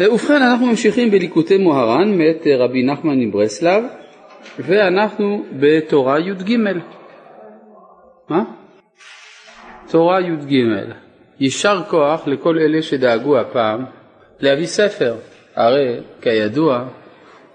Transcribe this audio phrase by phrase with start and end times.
[0.00, 3.84] ובכן אנחנו ממשיכים בליקוטי מוהר"ן מאת רבי נחמן מברסלב
[4.58, 6.56] ואנחנו בתורה י"ג.
[8.28, 8.44] מה?
[9.90, 10.54] תורה י"ג.
[11.40, 13.84] יישר כוח לכל אלה שדאגו הפעם
[14.40, 15.14] להביא ספר.
[15.54, 16.88] הרי כידוע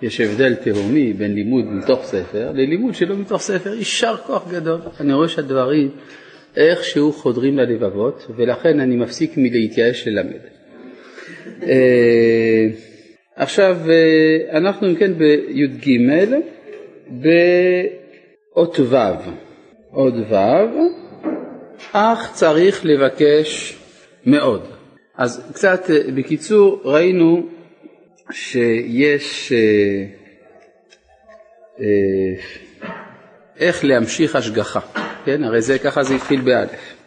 [0.01, 3.73] יש הבדל תהומי בין לימוד מתוך ספר ללימוד שלא מתוך ספר.
[3.73, 4.79] יישר כוח גדול.
[4.99, 5.89] אני רואה שהדברים
[6.57, 10.58] איכשהו חודרים ללבבות ולכן אני מפסיק מלהתייאש ללמד.
[11.63, 12.67] אה,
[13.35, 15.91] עכשיו אה, אנחנו אם כן בי"ג
[17.09, 18.95] באות ו',
[19.93, 20.35] אות ו',
[21.91, 23.77] אך צריך לבקש
[24.25, 24.67] מאוד.
[25.17, 27.47] אז קצת אה, בקיצור ראינו
[28.31, 29.53] שיש
[33.59, 34.79] איך להמשיך השגחה,
[35.25, 35.43] כן?
[35.43, 36.98] הרי זה ככה זה התחיל באלף.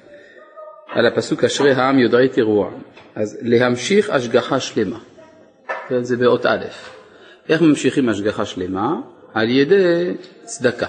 [0.95, 2.71] על הפסוק אשרי העם יודעי תרועה.
[3.15, 4.99] אז להמשיך השגחה שלמה,
[6.01, 6.65] זה באות א',
[7.49, 9.01] איך ממשיכים השגחה שלמה?
[9.35, 10.87] על ידי צדקה,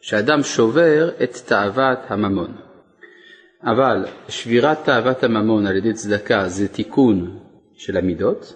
[0.00, 2.52] שאדם שובר את תאוות הממון.
[3.64, 7.38] אבל שבירת תאוות הממון על ידי צדקה זה תיקון
[7.74, 8.54] של המידות,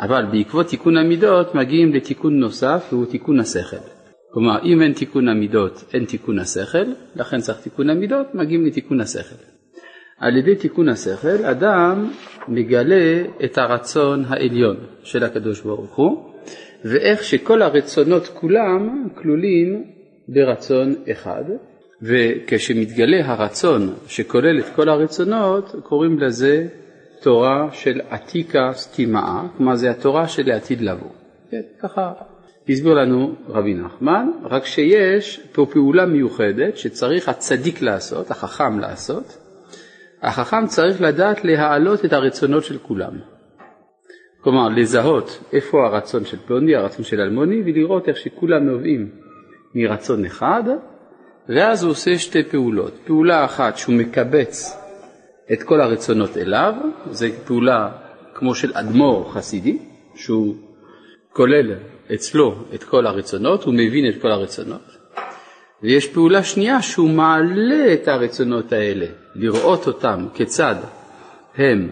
[0.00, 3.76] אבל בעקבות תיקון המידות מגיעים לתיקון נוסף והוא תיקון השכל.
[4.32, 6.84] כלומר, אם אין תיקון המידות, אין תיקון השכל,
[7.16, 9.59] לכן צריך תיקון המידות, מגיעים לתיקון השכל.
[10.20, 12.10] על ידי תיקון השכל אדם
[12.48, 16.32] מגלה את הרצון העליון של הקדוש ברוך הוא
[16.84, 19.84] ואיך שכל הרצונות כולם כלולים
[20.28, 21.44] ברצון אחד
[22.02, 26.66] וכשמתגלה הרצון שכולל את כל הרצונות קוראים לזה
[27.22, 31.10] תורה של עתיקה סתימאה, כלומר זה התורה של לעתיד לבוא.
[31.50, 32.12] כן, ככה
[32.68, 39.39] הסביר לנו רבי נחמן, רק שיש פה פעולה מיוחדת שצריך הצדיק לעשות, החכם לעשות,
[40.22, 43.12] החכם צריך לדעת להעלות את הרצונות של כולם.
[44.40, 49.10] כלומר, לזהות איפה הרצון של פלוני, הרצון של אלמוני, ולראות איך שכולם נובעים
[49.74, 50.62] מרצון אחד,
[51.48, 52.92] ואז הוא עושה שתי פעולות.
[53.06, 54.78] פעולה אחת שהוא מקבץ
[55.52, 56.74] את כל הרצונות אליו,
[57.10, 57.90] זו פעולה
[58.34, 59.78] כמו של אדמו"ר חסידי,
[60.14, 60.54] שהוא
[61.32, 61.74] כולל
[62.14, 64.99] אצלו את כל הרצונות, הוא מבין את כל הרצונות.
[65.82, 70.74] ויש פעולה שנייה שהוא מעלה את הרצונות האלה, לראות אותם כיצד
[71.56, 71.88] הם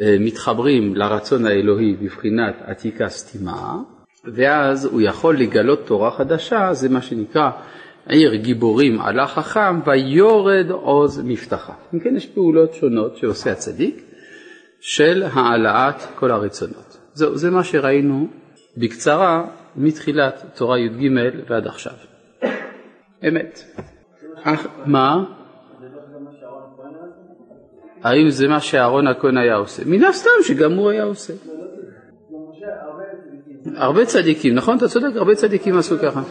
[0.00, 3.76] אה, מתחברים לרצון האלוהי בבחינת עתיקה סתימה,
[4.24, 7.50] ואז הוא יכול לגלות תורה חדשה, זה מה שנקרא
[8.06, 11.72] עיר גיבורים עלה חכם ויורד עוז מבטחה.
[11.94, 14.04] אם כן יש פעולות שונות שעושה הצדיק
[14.80, 16.98] של העלאת כל הרצונות.
[17.12, 18.28] זהו, זה מה שראינו
[18.76, 19.44] בקצרה
[19.76, 21.10] מתחילת תורה י"ג
[21.48, 21.92] ועד עכשיו.
[23.28, 23.60] אמת.
[24.42, 25.24] אך מה?
[28.02, 29.82] האם זה מה שאהרון הכהן היה עושה?
[29.86, 31.32] מן הסתם שגם הוא היה עושה.
[33.76, 34.76] הרבה צדיקים, נכון?
[34.76, 36.22] אתה צודק, הרבה צדיקים עשו ככה.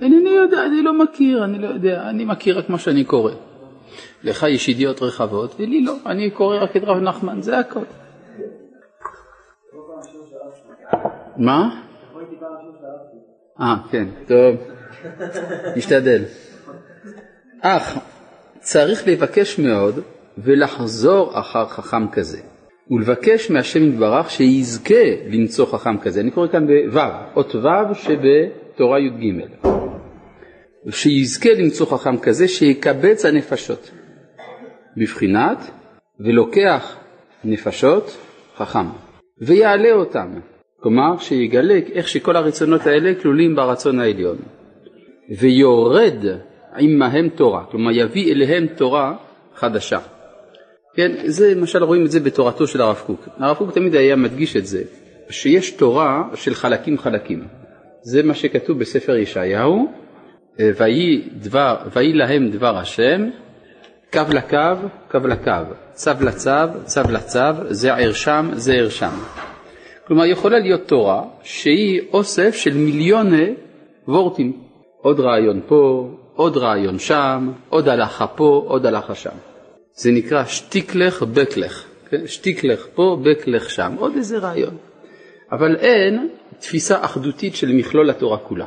[0.00, 3.32] אינני יודע, אני לא מכיר, אני לא יודע, אני מכיר רק מה שאני קורא.
[4.22, 7.80] לך יש ידיעות רחבות, ולי לא, אני קורא רק את רב נחמן, זה הכל.
[11.36, 11.82] מה?
[13.60, 14.56] אה, כן, טוב,
[15.76, 16.22] נשתדל.
[17.60, 17.98] אך
[18.60, 20.00] צריך לבקש מאוד
[20.38, 22.38] ולחזור אחר חכם כזה,
[22.90, 26.20] ולבקש מהשם יתברך שיזכה למצוא חכם כזה.
[26.20, 27.00] אני קורא כאן בו',
[27.36, 29.44] אות ו' שבתורה י"ג.
[30.90, 33.90] שיזכה למצוא חכם כזה שיקבץ הנפשות.
[34.96, 35.58] בבחינת
[36.20, 36.96] ולוקח
[37.44, 38.16] נפשות
[38.56, 38.86] חכם
[39.40, 40.28] ויעלה אותם,
[40.80, 44.36] כלומר שיגלה איך שכל הרצונות האלה כלולים ברצון העליון
[45.38, 46.24] ויורד
[46.78, 49.16] עמהם תורה, כלומר יביא אליהם תורה
[49.54, 49.98] חדשה.
[50.96, 53.28] כן, זה למשל רואים את זה בתורתו של הרב קוק.
[53.38, 54.82] הרב קוק תמיד היה מדגיש את זה,
[55.30, 57.44] שיש תורה של חלקים חלקים.
[58.02, 59.92] זה מה שכתוב בספר ישעיהו,
[60.58, 63.28] ויהי, דבר, ויהי להם דבר השם
[64.12, 66.50] קו לקו, קו לקו, צו לצו,
[66.84, 67.38] צו לצו,
[67.68, 69.12] זה ער שם, זה ער שם.
[70.06, 73.54] כלומר, יכולה להיות תורה שהיא אוסף של מיליוני
[74.08, 74.52] וורטים.
[75.02, 79.55] עוד רעיון פה, עוד רעיון שם, עוד הלכה פה, עוד הלכה שם.
[79.96, 81.84] זה נקרא שטיקלך בקלך.
[82.10, 82.26] כן?
[82.26, 84.76] שטיקלך פה, בקלך שם, עוד איזה רעיון.
[85.52, 86.28] אבל אין
[86.58, 88.66] תפיסה אחדותית של מכלול התורה כולה.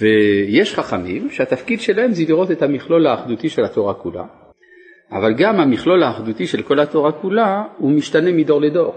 [0.00, 4.24] ויש חכמים שהתפקיד שלהם זה לראות את המכלול האחדותי של התורה כולה,
[5.12, 8.94] אבל גם המכלול האחדותי של כל התורה כולה הוא משתנה מדור לדור.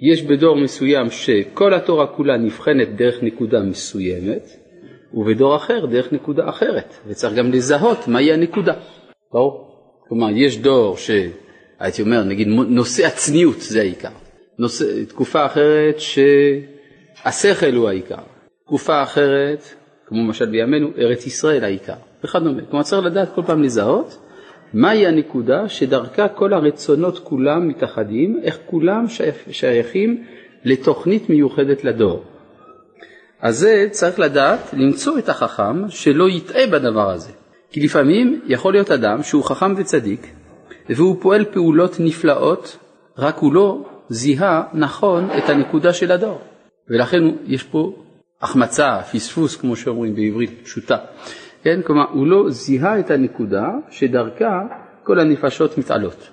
[0.00, 4.48] יש בדור מסוים שכל התורה כולה נבחנת דרך נקודה מסוימת,
[5.14, 8.74] ובדור אחר דרך נקודה אחרת, וצריך גם לזהות מהי הנקודה,
[9.32, 9.73] ברור?
[10.08, 14.08] כלומר, יש דור שהייתי אומר, נגיד נושא הצניעות זה העיקר,
[14.58, 18.22] נושא, תקופה אחרת שהשכל הוא העיקר,
[18.64, 19.64] תקופה אחרת,
[20.06, 22.62] כמו למשל בימינו, ארץ ישראל העיקר, וכדומה.
[22.70, 24.18] כלומר, צריך לדעת כל פעם לזהות
[24.74, 29.04] מהי הנקודה שדרכה כל הרצונות כולם מתאחדים, איך כולם
[29.50, 30.24] שייכים
[30.64, 32.24] לתוכנית מיוחדת לדור.
[33.40, 37.32] אז זה צריך לדעת למצוא את החכם שלא יטעה בדבר הזה.
[37.74, 40.26] כי לפעמים יכול להיות אדם שהוא חכם וצדיק
[40.88, 42.78] והוא פועל פעולות נפלאות,
[43.18, 46.40] רק הוא לא זיהה נכון את הנקודה של הדור.
[46.88, 47.92] ולכן יש פה
[48.42, 50.96] החמצה, פספוס, כמו שאומרים בעברית פשוטה.
[51.62, 51.80] כן?
[51.86, 54.60] כלומר, הוא לא זיהה את הנקודה שדרכה
[55.02, 56.28] כל הנפשות מתעלות.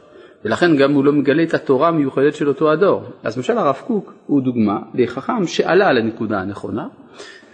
[0.46, 3.04] ולכן גם הוא לא מגלה את התורה המיוחדת של אותו הדור.
[3.24, 6.88] אז למשל הרב קוק הוא דוגמה לחכם שעלה על הנקודה הנכונה,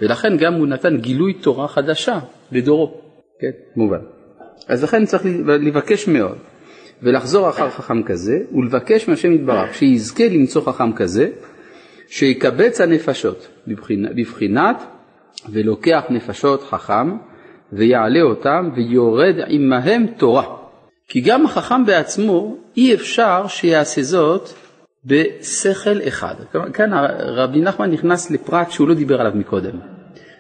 [0.02, 2.20] ולכן גם הוא נתן גילוי תורה חדשה
[2.52, 3.07] לדורו.
[3.40, 4.00] כן, מובן.
[4.68, 6.38] אז לכן צריך לבקש מאוד,
[7.04, 11.30] ולחזור אחר חכם כזה, ולבקש מהשם יתברך, שיזכה למצוא חכם כזה,
[12.08, 13.48] שיקבץ הנפשות
[14.16, 14.84] בבחינת,
[15.50, 17.18] ולוקח נפשות חכם,
[17.74, 20.58] ויעלה אותם ויורד עמהם תורה.
[21.08, 24.50] כי גם החכם בעצמו אי אפשר שיעשה זאת
[25.06, 26.36] בשכל אחד.
[26.74, 29.80] כאן רבי נחמן נכנס לפרט שהוא לא דיבר עליו מקודם,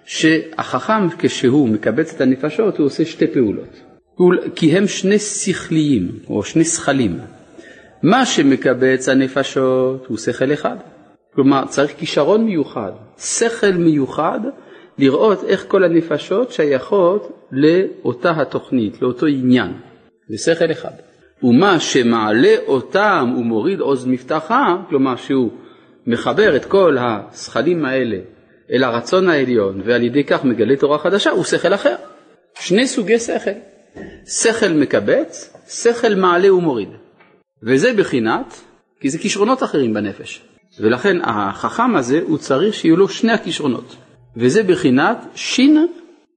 [0.07, 3.81] שהחכם כשהוא מקבץ את הנפשות הוא עושה שתי פעולות,
[4.56, 7.18] כי הם שני שכליים או שני שכלים.
[8.04, 10.75] מה שמקבץ הנפשות הוא שכל אחד,
[11.36, 14.39] כלומר צריך כישרון מיוחד, שכל מיוחד
[14.98, 19.74] לראות איך כל הנפשות שייכות לאותה התוכנית, לאותו עניין,
[20.30, 20.92] זה שכל אחד.
[21.44, 25.51] ומה שמעלה אותם ומוריד עוז מבטחה, כלומר שהוא
[26.07, 28.18] מחבר את כל השכלים האלה
[28.72, 31.96] אל הרצון העליון ועל ידי כך מגלה תורה חדשה, הוא שכל אחר.
[32.60, 33.52] שני סוגי שכל.
[34.28, 36.90] שכל מקבץ, שכל מעלה ומוריד.
[37.64, 38.62] וזה בחינת,
[39.00, 40.42] כי זה כישרונות אחרים בנפש.
[40.80, 43.96] ולכן החכם הזה, הוא צריך שיהיו לו שני הכישרונות.
[44.38, 45.88] וזה בחינת שין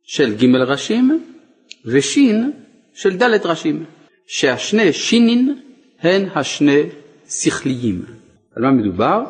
[0.05, 1.25] של ג' ראשים
[1.85, 2.53] ושין
[2.95, 3.85] של ד' ראשים,
[4.27, 5.59] שהשני שינין
[6.01, 6.83] הן השני
[7.29, 8.05] שכליים.
[8.57, 9.25] על מה מדובר?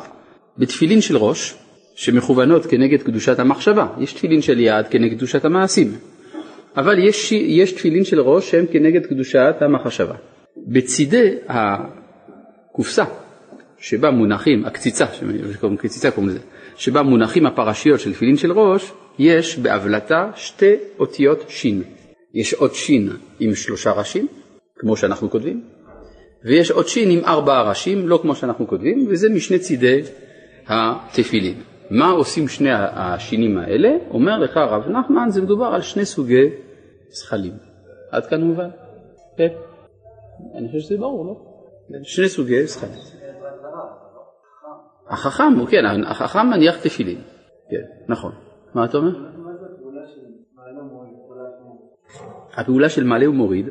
[0.57, 1.55] בתפילין של ראש
[2.01, 5.91] שמכוונות כנגד קדושת המחשבה, יש תפילין של יד כנגד קדושת המעשים,
[6.77, 10.15] אבל יש, יש תפילין של ראש שהם כנגד קדושת המחשבה.
[10.67, 13.03] בצידי הקופסה
[13.77, 15.05] שבה מונחים, הקציצה,
[15.53, 16.39] שקוראים קציצה קוראים לזה,
[16.75, 21.83] שבה מונחים הפרשיות של תפילין של ראש, יש בהבלטה שתי אותיות שין.
[22.33, 23.09] יש עוד שין
[23.39, 24.27] עם שלושה ראשים,
[24.79, 25.61] כמו שאנחנו כותבים,
[26.45, 30.01] ויש עוד שין עם ארבעה ראשים, לא כמו שאנחנו כותבים, וזה משני צידי
[30.67, 31.70] התפילין.
[31.91, 33.89] מה עושים שני השינים האלה?
[34.09, 36.49] אומר לך הרב נחמן, זה מדובר על שני סוגי
[37.09, 37.53] זכלים.
[38.11, 38.69] עד כאן מובן?
[39.37, 39.47] כן.
[40.55, 41.35] אני חושב שזה ברור, לא?
[42.03, 42.93] שני סוגי זכלים.
[45.09, 47.21] החכם, כן, החכם מניח תפילין.
[47.69, 48.31] כן, נכון.
[48.73, 49.11] מה אתה אומר?
[52.53, 53.65] הפעולה של מעלה ומוריד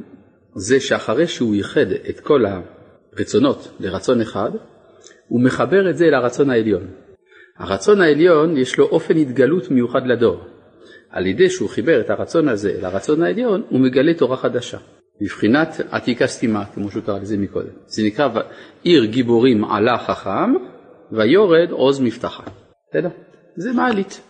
[0.55, 4.51] זה שאחרי שהוא ייחד את כל הרצונות לרצון אחד,
[5.29, 6.87] הוא מחבר את זה לרצון העליון.
[7.61, 10.41] הרצון העליון יש לו אופן התגלות מיוחד לדור.
[11.11, 14.79] על ידי שהוא חיבר את הרצון הזה לרצון העליון, הוא מגלה תורה חדשה.
[15.21, 17.73] בבחינת עתיקה סתימה, כמו שהוא קרא לזה מקודם.
[17.87, 18.29] זה נקרא
[18.83, 20.55] עיר גיבורים עלה חכם,
[21.13, 22.43] ויורד עוז מבטחה.
[22.91, 23.09] בסדר?
[23.57, 24.21] זה מעלית.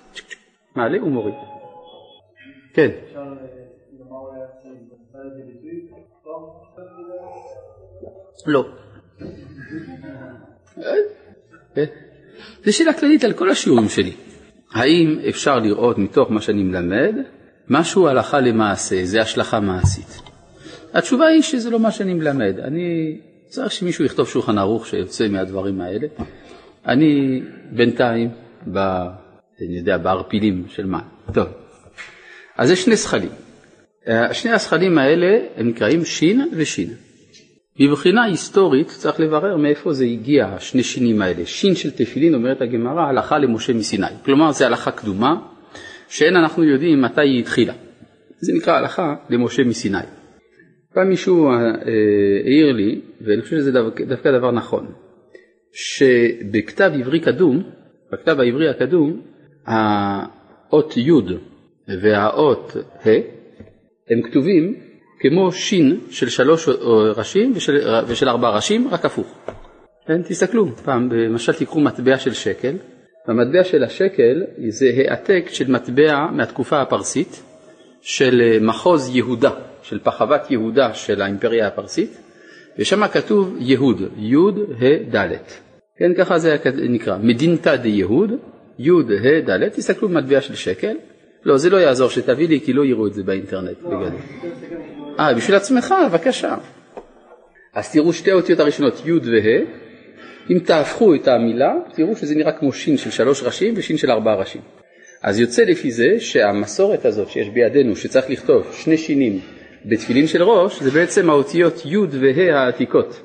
[0.76, 1.34] מעלה ומוריד.
[2.74, 2.90] כן.
[8.46, 8.64] לא.
[12.64, 14.12] זו שאלה כללית על כל השיעורים שלי.
[14.72, 17.14] האם אפשר לראות מתוך מה שאני מלמד
[17.68, 20.20] משהו הלכה למעשה, זה השלכה מעשית?
[20.94, 22.60] התשובה היא שזה לא מה שאני מלמד.
[22.64, 26.06] אני צריך שמישהו יכתוב שולחן ערוך שיוצא מהדברים האלה.
[26.86, 28.30] אני בינתיים,
[28.72, 28.78] ב,
[29.60, 31.00] אני יודע, בערפילים של מים.
[31.34, 31.46] טוב,
[32.56, 33.30] אז יש שני זכלים.
[34.08, 36.90] אה, שני הזכלים האלה הם נקראים שין ושין.
[37.80, 41.46] מבחינה היסטורית צריך לברר מאיפה זה הגיע, שני שינים האלה.
[41.46, 44.06] שין של תפילין, אומרת הגמרא, הלכה למשה מסיני.
[44.24, 45.34] כלומר, זו הלכה קדומה,
[46.08, 47.74] שאין אנחנו יודעים מתי היא התחילה.
[48.40, 49.98] זה נקרא הלכה למשה מסיני.
[50.94, 51.52] פעם מישהו אה,
[52.44, 53.72] העיר לי, ואני חושב שזה
[54.08, 54.86] דווקא דבר נכון,
[55.72, 57.62] שבכתב עברי קדום,
[58.12, 59.20] בכתב העברי הקדום,
[59.66, 61.12] האות י'
[62.02, 63.10] והאות ה'
[64.10, 64.89] הם כתובים
[65.20, 66.68] כמו שין של שלוש
[67.16, 69.26] ראשים ושל, ושל ארבעה ראשים, רק הפוך.
[70.06, 72.76] כן, תסתכלו, פעם, למשל תיקחו מטבע של שקל,
[73.26, 77.42] המטבע של השקל זה העתק של מטבע מהתקופה הפרסית
[78.02, 79.50] של אה, מחוז יהודה,
[79.82, 82.18] של פחוות יהודה של האימפריה הפרסית,
[82.78, 85.36] ושם כתוב יהוד, יוד ה' ד'.
[85.98, 86.56] כן, ככה זה
[86.88, 88.30] נקרא, מדינתא דיהוד,
[88.78, 90.96] יוד ה' ד', תסתכלו במטבע של שקל,
[91.44, 94.10] לא, זה לא יעזור שתביא לי כי לא יראו את זה באינטרנט בגדול.
[95.20, 96.54] אה, בשביל עצמך, בבקשה.
[97.74, 99.64] אז תראו שתי האותיות הראשונות, י' וה',
[100.50, 104.34] אם תהפכו את המילה, תראו שזה נראה כמו שין של שלוש ראשים ושין של ארבעה
[104.34, 104.60] ראשים.
[105.22, 109.40] אז יוצא לפי זה שהמסורת הזאת שיש בידינו, שצריך לכתוב שני שינים
[109.84, 113.20] בתפילין של ראש, זה בעצם האותיות י' וה' העתיקות.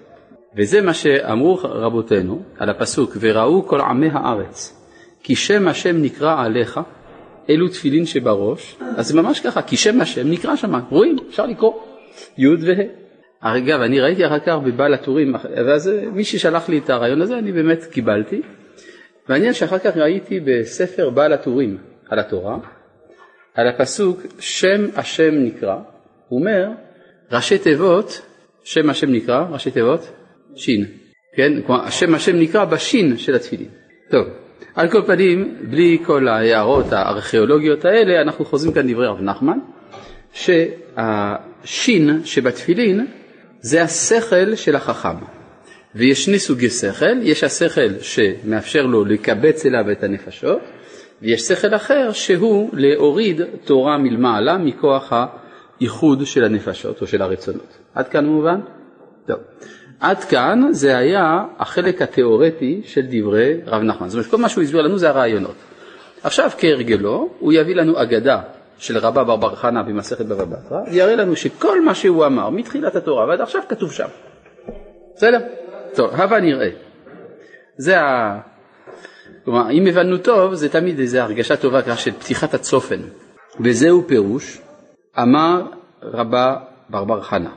[0.58, 4.74] וזה מה שאמרו רבותינו על הפסוק, וראו כל עמי הארץ,
[5.24, 6.80] כי שם השם נקרא עליך,
[7.50, 11.74] אלו תפילין שבראש, אז זה ממש ככה, כי שם השם נקרא שם, רואים, אפשר לקרוא,
[12.38, 12.84] י' וה'.
[13.40, 15.36] אגב, אני ראיתי אחר כך בבעל הטורים,
[15.68, 18.42] ואז מי ששלח לי את הרעיון הזה, אני באמת קיבלתי.
[19.30, 21.78] מעניין שאחר כך ראיתי בספר בעל הטורים
[22.10, 22.58] על התורה,
[23.54, 25.76] על הפסוק שם השם נקרא,
[26.28, 26.70] הוא אומר,
[27.32, 28.22] ראשי תיבות,
[28.64, 30.10] שם השם נקרא, ראשי תיבות,
[30.56, 30.86] שין,
[31.36, 31.62] כן?
[31.68, 33.70] כלומר, שם השם נקרא בשין של התפילין.
[34.10, 34.28] טוב,
[34.76, 39.58] על כל פנים, בלי כל ההערות הארכיאולוגיות האלה, אנחנו חוזרים כאן דברי רב נחמן,
[40.34, 43.08] שהשין שבתפילין
[43.62, 45.18] זה השכל של החכם.
[45.96, 50.62] ויש שני סוגי שכל, יש השכל שמאפשר לו לקבץ אליו את הנפשות,
[51.22, 57.78] ויש שכל אחר שהוא להוריד תורה מלמעלה מכוח האיחוד של הנפשות או של הרצונות.
[57.94, 58.60] עד כאן מובן?
[59.28, 59.38] טוב.
[60.00, 64.10] עד כאן זה היה החלק התיאורטי של דברי רב נחמן.
[64.10, 65.56] זאת אומרת, כל מה שהוא הסביר לנו זה הרעיונות.
[66.24, 68.42] עכשיו כהרגלו, הוא יביא לנו אגדה
[68.78, 72.96] של רבא בר בר חנה במסכת בבא בתרא, ויראה לנו שכל מה שהוא אמר מתחילת
[72.96, 74.08] התורה ועד עכשיו כתוב שם.
[75.16, 75.40] בסדר?
[75.96, 76.70] טוב, הבה נראה.
[77.78, 78.40] זה ה...
[79.46, 83.00] כלומר, אם הבנו טוב, זה תמיד איזו הרגשה טובה ככה של פתיחת הצופן.
[83.60, 84.62] וזהו פירוש,
[85.22, 85.62] אמר
[86.04, 86.56] רבא
[86.90, 87.52] בר בר חנה,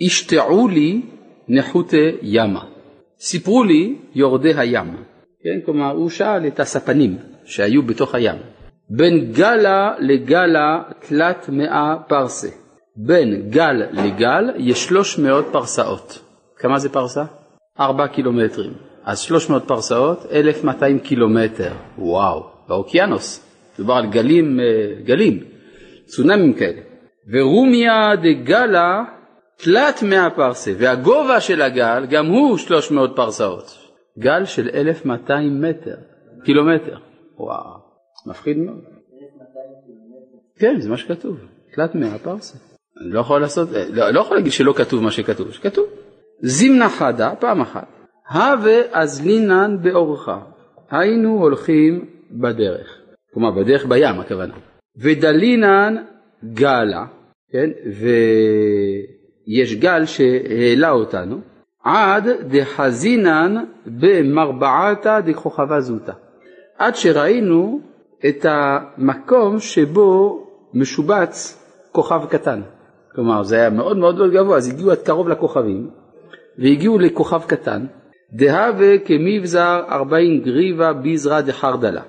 [0.00, 1.02] השתעו לי
[1.48, 2.64] נחותי ימה.
[3.18, 4.96] סיפרו לי יורדי הים.
[5.42, 8.36] כן, כלומר, הוא שאל את הספנים שהיו בתוך הים.
[8.90, 12.48] בין גלה לגלה תלת מאה פרסה.
[12.96, 16.18] בין גל לגל יש שלוש מאות פרסאות.
[16.56, 17.24] כמה זה פרסה?
[17.80, 18.72] ארבע קילומטרים.
[19.04, 21.72] אז שלוש מאות פרסאות, אלף מאתיים קילומטר.
[21.98, 23.44] וואו, באוקיינוס.
[23.74, 24.64] מדובר על גלים, אה,
[25.04, 25.44] גלים,
[26.04, 26.80] צונאמים כאלה.
[27.32, 29.04] ורומיה דגלה
[29.56, 33.78] תלת מאה פרסה, והגובה של הגל גם הוא שלוש מאות פרסאות.
[34.18, 35.96] גל של אלף מאתיים מטר,
[36.44, 36.98] קילומטר.
[37.38, 37.84] וואו.
[38.26, 38.84] מפחיד מאוד.
[40.58, 41.36] כן, זה מה שכתוב,
[41.74, 42.58] תלת מאה פרסה.
[43.02, 45.86] אני לא יכול לעשות, לא, לא יכול להגיד שלא כתוב מה שכתוב, שכתוב.
[46.40, 47.88] זימנה חדה, פעם אחת,
[48.30, 50.28] הווה אזלינן באורך,
[50.90, 53.00] היינו הולכים בדרך,
[53.34, 54.54] כלומר בדרך בים הכוונה,
[54.96, 55.96] ודלינן
[56.44, 57.06] גלה,
[57.52, 57.70] כן,
[59.48, 61.40] ויש גל שהעלה אותנו,
[61.84, 66.12] עד דחזינן במרבעתה דכוכבה זוטה,
[66.78, 67.80] עד שראינו
[68.28, 72.60] את המקום שבו משובץ כוכב קטן.
[73.14, 75.90] כלומר זה היה מאוד מאוד מאוד גבוה, אז הגיעו עד קרוב לכוכבים
[76.58, 77.86] והגיעו לכוכב קטן,
[78.32, 82.02] דהווה כמבזר ארבעים גריבה ביזרא דחרדלה,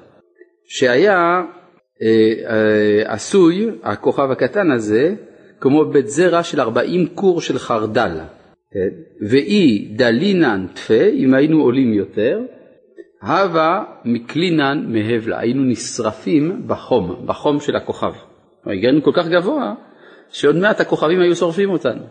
[0.68, 1.44] שהיה
[2.02, 5.16] אה, אה, עשוי, הכוכב הקטן הזה,
[5.66, 8.18] כמו בית זרע של ארבעים קור של חרדל.
[9.30, 12.40] ואי דלינן תפה, אם היינו עולים יותר,
[13.22, 18.14] הווה מקלינן מהבלה, היינו נשרפים בחום, בחום של הכוכב.
[18.66, 19.74] הגענו כל כך גבוה,
[20.30, 22.02] שעוד מעט הכוכבים היו שורפים אותנו.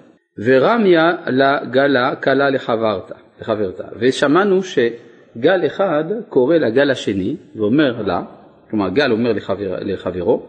[0.44, 3.84] ורמיה לגלה קלה לחברתה, לחברתה.
[4.00, 8.23] ושמענו שגל אחד קורא לגל השני ואומר לה,
[8.70, 10.42] כלומר גל אומר לחבר, לחברו,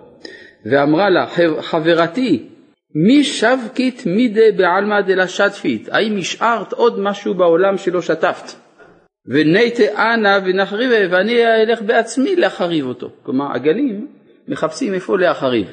[0.66, 1.26] ואמרה לה,
[1.62, 2.55] חברתי,
[2.96, 5.90] מי שבקית מידי בעלמא דלה שתפית?
[5.92, 8.52] האם השארת עוד משהו בעולם שלא שטפת?
[9.28, 9.84] ונייטה
[10.14, 13.10] אנא ונחריבה ואני אלך בעצמי להחריב אותו.
[13.24, 14.08] כלומר הגלים
[14.48, 15.68] מחפשים איפה להחריב.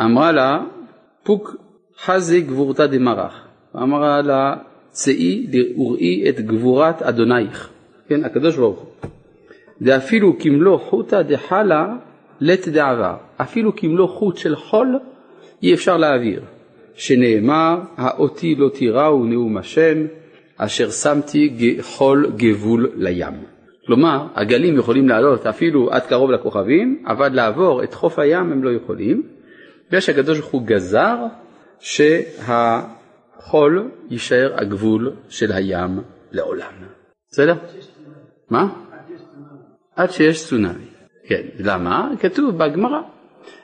[0.00, 0.62] אמרה לה
[1.24, 1.56] פוק
[1.98, 3.48] חזי גבורתא דמרח.
[3.76, 4.54] אמרה לה
[4.88, 7.68] צאי וראי את גבורת אדונייך.
[8.08, 9.10] כן, הקדוש ברוך הוא.
[9.82, 11.86] דאפילו כמלוא חוטא דחלה
[12.40, 13.16] לית דעבר.
[13.36, 14.98] אפילו כמלוא חוט של חול
[15.64, 16.40] אי אפשר להעביר.
[16.94, 20.06] שנאמר האותי לא תיראו נאום השם
[20.56, 23.34] אשר שמתי חול גבול לים.
[23.86, 28.70] כלומר, הגלים יכולים לעלות אפילו עד קרוב לכוכבים, אבל לעבור את חוף הים הם לא
[28.70, 29.22] יכולים,
[29.88, 31.16] בגלל שהקדוש ברוך הוא גזר
[31.80, 36.00] שהחול יישאר הגבול של הים
[36.32, 36.72] לעולם.
[37.30, 37.54] בסדר?
[38.50, 38.68] מה?
[39.96, 40.86] עד שיש צונאמי.
[41.28, 42.10] כן, למה?
[42.20, 43.00] כתוב בגמרא,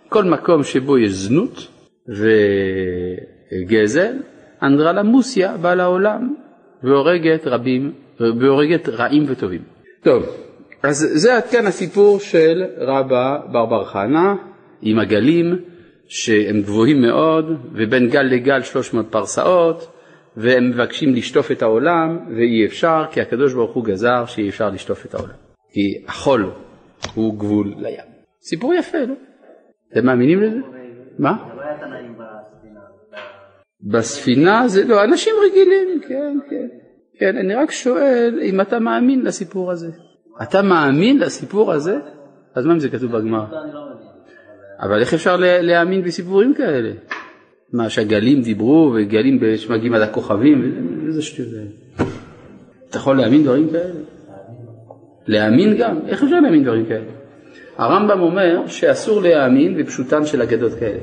[0.08, 1.68] כל מקום שבו יש זנות
[2.10, 4.12] וגזל,
[4.62, 6.34] אנדרלה מוסיה באה לעולם
[6.82, 9.62] והורגת רבים, והורגת רעים וטובים.
[10.02, 10.22] טוב,
[10.82, 14.34] אז זה עד כאן הסיפור של רבא בר בר חנה
[14.82, 15.58] עם הגלים
[16.08, 19.92] שהם גבוהים מאוד ובין גל לגל 300 פרסאות
[20.36, 25.06] והם מבקשים לשטוף את העולם ואי אפשר כי הקדוש ברוך הוא גזר שאי אפשר לשטוף
[25.06, 25.34] את העולם
[25.72, 26.50] כי החול
[27.14, 28.10] הוא גבול לים.
[28.42, 29.14] סיפור יפה, לא?
[29.92, 30.58] אתם מאמינים לזה?
[31.18, 31.59] מה?
[33.82, 36.68] בספינה זה לא, אנשים רגילים, כן, כן.
[37.18, 39.90] כן, אני רק שואל אם אתה מאמין לסיפור הזה.
[40.42, 41.98] אתה מאמין לסיפור הזה?
[42.54, 43.44] אז מה אם זה כתוב בגמר?
[44.80, 46.90] אבל איך אפשר להאמין בסיפורים כאלה?
[47.72, 50.84] מה, שהגלים דיברו וגלים שמגיעים עד הכוכבים?
[51.06, 51.50] איזה שטויות.
[52.90, 54.00] אתה יכול להאמין דברים כאלה?
[55.26, 55.98] להאמין גם?
[56.06, 57.04] איך אפשר להאמין דברים כאלה?
[57.76, 61.00] הרמב"ם אומר שאסור להאמין בפשוטן של אגדות כאלה.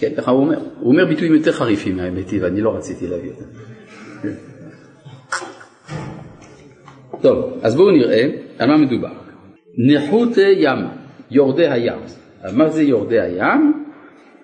[0.00, 0.58] כן, ככה הוא אומר.
[0.80, 3.44] הוא אומר ביטויים יותר חריפים מהאמת היא, ואני לא רציתי להביא אותם.
[7.22, 8.28] טוב, אז בואו נראה
[8.58, 9.12] על מה מדובר.
[9.78, 10.78] נחותי ים,
[11.30, 11.98] יורדי הים.
[12.52, 13.84] מה זה יורדי הים?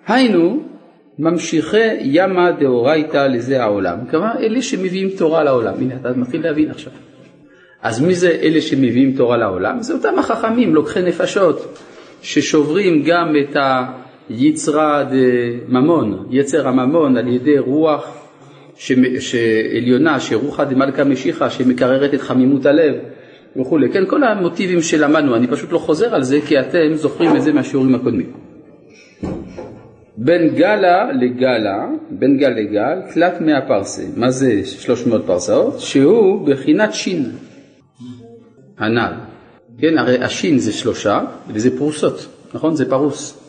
[0.06, 0.62] היינו
[1.18, 3.98] ממשיכי ימה דאורייתא לזה העולם.
[4.10, 5.74] כלומר, אלה שמביאים תורה לעולם.
[5.80, 6.92] הנה, אתה מתחיל להבין עכשיו.
[7.82, 9.82] אז מי זה אלה שמביאים תורה לעולם?
[9.82, 11.78] זה אותם החכמים, לוקחי נפשות,
[12.22, 13.56] ששוברים גם את
[14.28, 15.04] היצרה
[15.68, 18.26] דממון, יצר הממון, על ידי רוח
[19.18, 22.94] שעליונה, שרוחא דמלכא משיחא, שמקררת את חמימות הלב
[23.56, 23.88] וכולי.
[23.88, 27.52] כן, כל המוטיבים שלמדנו, אני פשוט לא חוזר על זה כי אתם זוכרים את זה
[27.52, 28.32] מהשיעורים הקודמים.
[30.16, 34.02] בין גלה לגלה, בין גל לגל, תלת מאה פרסה.
[34.16, 35.80] מה זה 300 פרסאות?
[35.80, 37.30] שהוא בחינת שין.
[38.78, 39.12] הנ"ל.
[39.78, 42.76] כן, הרי השין זה שלושה וזה פרוסות, נכון?
[42.76, 43.45] זה פרוס.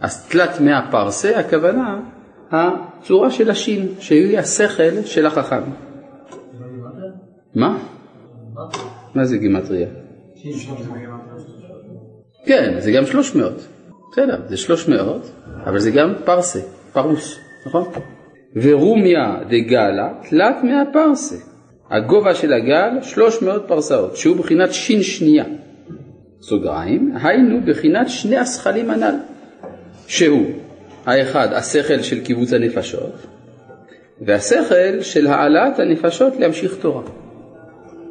[0.00, 2.00] אז תלת מאה פרסה, הכוונה
[2.50, 5.62] הצורה של השין, שהיא השכל של החכם.
[7.54, 7.78] מה?
[9.14, 9.88] מה זה גימטריה?
[12.46, 13.68] כן, זה גם שלוש מאות.
[14.12, 15.30] בסדר, זה שלוש מאות,
[15.64, 16.60] אבל זה גם פרסה,
[16.92, 17.84] פרוס, נכון?
[18.56, 21.36] ורומיה דגלה תלת מאה פרסה.
[21.90, 25.44] הגובה של הגל 300 פרסאות, שהוא בחינת שין שנייה.
[26.40, 29.14] סוגריים, היינו בחינת שני השכלים הנ"ל,
[30.06, 30.46] שהוא
[31.06, 33.26] האחד השכל של קיבוץ הנפשות,
[34.20, 37.02] והשכל של העלאת הנפשות להמשיך תורה.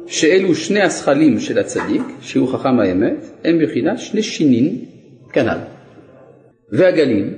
[0.06, 4.84] שאלו שני השכלים של הצדיק, שהוא חכם האמת, הם בחינת שני שינין
[5.32, 5.58] כנ"ל.
[6.72, 7.34] והגלים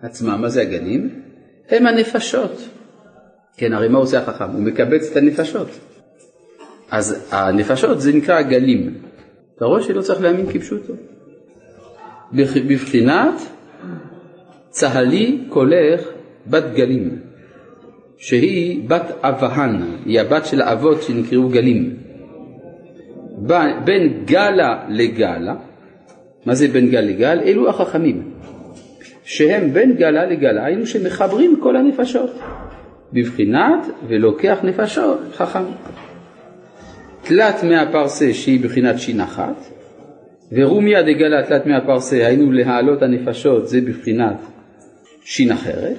[0.00, 1.22] עצמם, מה זה הגלים?
[1.70, 2.68] הם הנפשות.
[3.56, 4.50] כן, הרי מה עושה החכם?
[4.50, 5.68] הוא מקבץ את הנפשות.
[6.90, 8.94] אז הנפשות זה נקרא הגלים.
[9.56, 10.92] אתה רואה שלא צריך להאמין כפשוטו.
[12.32, 13.40] בבחינת
[14.70, 16.00] צהלי קולך
[16.46, 17.18] בת גלים,
[18.18, 21.96] שהיא בת אבהן, היא הבת של האבות שנקראו גלים.
[23.84, 25.54] בין גלה לגלה,
[26.46, 27.40] מה זה בין גל לגל?
[27.44, 28.30] אלו החכמים,
[29.24, 32.30] שהם בין גלה לגלה, היינו שמחברים כל הנפשות,
[33.12, 35.64] בבחינת ולוקח נפשות חכם.
[37.22, 39.75] תלת מאה פרסה שהיא בבחינת שין אחת,
[40.52, 44.36] ורומיה דגלה תלת מאה פרסה היינו להעלות הנפשות זה בבחינת
[45.24, 45.96] שין אחרת,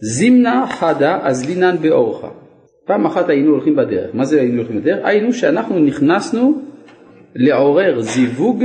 [0.00, 2.28] זימנה חדה אז לינן באורחה.
[2.86, 4.10] פעם אחת היינו הולכים בדרך.
[4.14, 5.00] מה זה היינו הולכים בדרך?
[5.04, 6.62] היינו שאנחנו נכנסנו
[7.34, 8.64] לעורר זיווג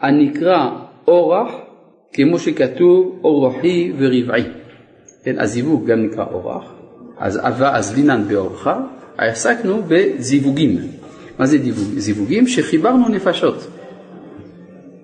[0.00, 0.70] הנקרא
[1.08, 1.52] אורח,
[2.12, 4.42] כמו שכתוב אורחי ורבעי.
[5.24, 6.72] כן, הזיווג גם נקרא אורח,
[7.18, 8.80] אז אבה אז לינן באורחה,
[9.18, 10.78] עסקנו בזיווגים.
[11.38, 11.58] מה זה
[11.96, 12.46] זיווגים?
[12.46, 13.66] שחיברנו נפשות.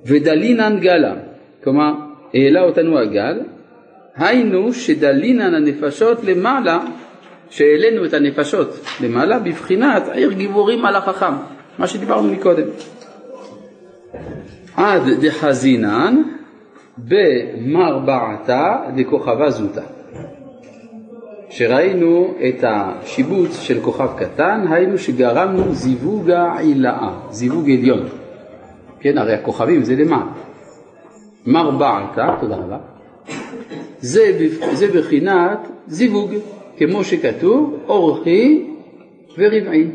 [0.06, 1.14] ודלינן גלה,
[1.64, 1.92] כלומר
[2.34, 3.40] העלה אותנו הגל,
[4.16, 6.80] היינו שדלינן הנפשות למעלה,
[7.50, 11.32] שהעלינו את הנפשות למעלה בבחינת עיר גיבורים על החכם,
[11.78, 12.66] מה שדיברנו מקודם.
[14.76, 16.22] עד דחזינן
[16.98, 19.82] במרבעתה דכוכבה זוטה.
[21.50, 28.08] שראינו את השיבוץ של כוכב קטן, היינו שגרמנו זיווג העילאה, זיווג עליון.
[29.00, 30.32] כן, הרי הכוכבים זה למעלה.
[31.46, 32.78] מרבעתה, תודה רבה,
[33.98, 36.30] זה, זה בחינת זיווג,
[36.76, 38.70] כמו שכתוב, אורחי
[39.38, 39.90] ורבעי.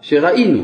[0.00, 0.62] שראינו.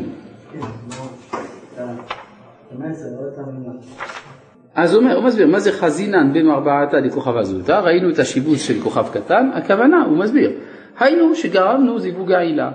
[4.75, 7.81] אז הוא הוא מסביר, מה זה חזינן במרבעתה לכוכב זוטה?
[7.81, 10.53] ראינו את השיבוץ של כוכב קטן, הכוונה, הוא מסביר,
[10.99, 12.71] היינו שגרמנו זיווג העילה.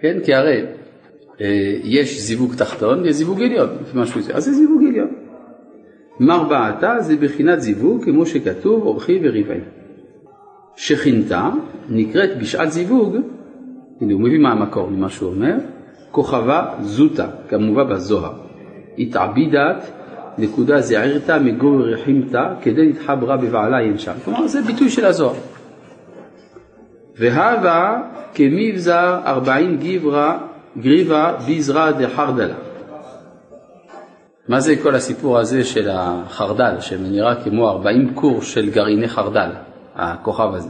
[0.00, 0.62] כן, כי הרי
[1.40, 5.08] אה, יש זיווג תחתון ויש זיווג עליון, משהו אז זה זיווג עליון.
[6.20, 9.60] מרבעתה זה בחינת זיווג, כמו שכתוב, אורחי וריבעי.
[10.76, 11.50] שכינתה
[11.88, 13.16] נקראת בשעת זיווג,
[14.00, 15.54] הנה הוא מביא מה המקור ממה שהוא אומר,
[16.10, 18.32] כוכבה זוטה, כמובן בזוהר.
[18.98, 19.90] התעבידת
[20.38, 24.12] נקודה זעירתא מגור רחימתא כדי להתחברה בבעלה ינשם.
[24.24, 25.34] כלומר זה ביטוי של הזוהר.
[27.20, 28.02] והווה
[28.34, 30.38] כמבזר ארבעים גיברה
[30.78, 32.54] גריבה ביזרא דחרדלה.
[34.48, 39.50] מה זה כל הסיפור הזה של החרדל, שנראה כמו ארבעים קור של גרעיני חרדל,
[39.94, 40.68] הכוכב הזה.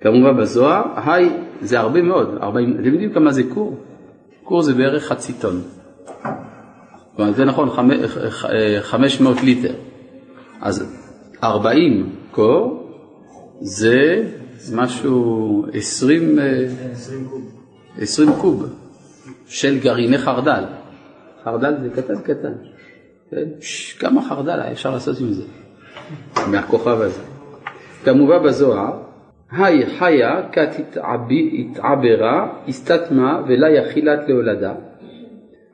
[0.00, 1.30] כמובן בזוהר, היי
[1.60, 3.76] זה הרבה מאוד, 40, אתם יודעים כמה זה קור?
[4.44, 5.62] קור זה בערך חצי טון.
[7.16, 7.68] כלומר, זה נכון,
[8.80, 9.74] 500 ליטר.
[10.60, 10.96] אז
[11.42, 12.90] 40 קור
[13.60, 14.24] זה
[14.74, 16.38] משהו 20,
[17.98, 18.66] 20 קוב
[19.46, 20.64] של גרעיני חרדל.
[21.44, 22.52] חרדל זה קטן קטן.
[23.30, 23.44] כן?
[23.98, 25.42] כמה חרדל היה אפשר לעשות עם זה,
[26.50, 27.20] מהכוכב הזה.
[28.04, 29.02] כמובן בזוהר,
[29.50, 30.68] היי חיה כת
[31.54, 34.74] התעברה, הסתתמה ולה יחילת להולדה.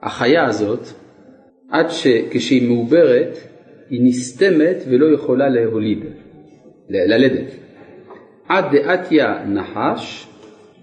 [0.03, 0.89] החיה הזאת,
[1.71, 3.39] עד שכשהיא מעוברת,
[3.91, 6.05] היא נסתמת ולא יכולה להוליד,
[6.89, 7.64] ללדת.
[8.49, 10.27] עד דעתיה נחש,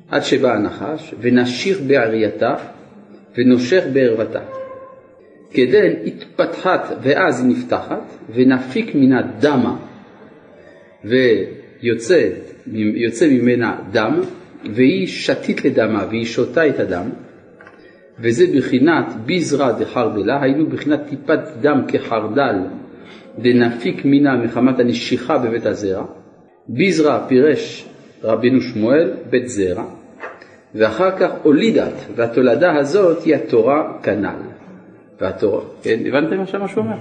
[0.10, 2.56] עד שבא הנחש, ונשיך בערייתה,
[3.38, 4.42] ונושך בערוותה.
[5.54, 9.78] כדן התפתחת ואז היא נפתחת, ונפיק מנה דמה,
[11.04, 12.30] ויוצא
[13.32, 14.20] ממנה דם,
[14.74, 17.10] והיא שתית לדמה, והיא שותה את הדם,
[18.20, 22.56] וזה בחינת ביזרא דחרדלה, היינו בחינת טיפת דם כחרדל
[23.40, 26.21] דנפיק מינה מחמת הנשיכה בבית הזרע.
[26.68, 27.86] ביזרא פירש
[28.24, 29.84] רבינו שמואל בית זרע,
[30.76, 34.36] ואחר כך הולידת, והתולדה הזאת היא התורה כנ"ל.
[35.22, 36.98] והתורה, כן, הבנתם עכשיו מה שהוא אומר?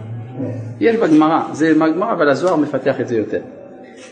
[0.81, 3.40] יש בגמרא, זה מהגמרא, אבל הזוהר מפתח את זה יותר.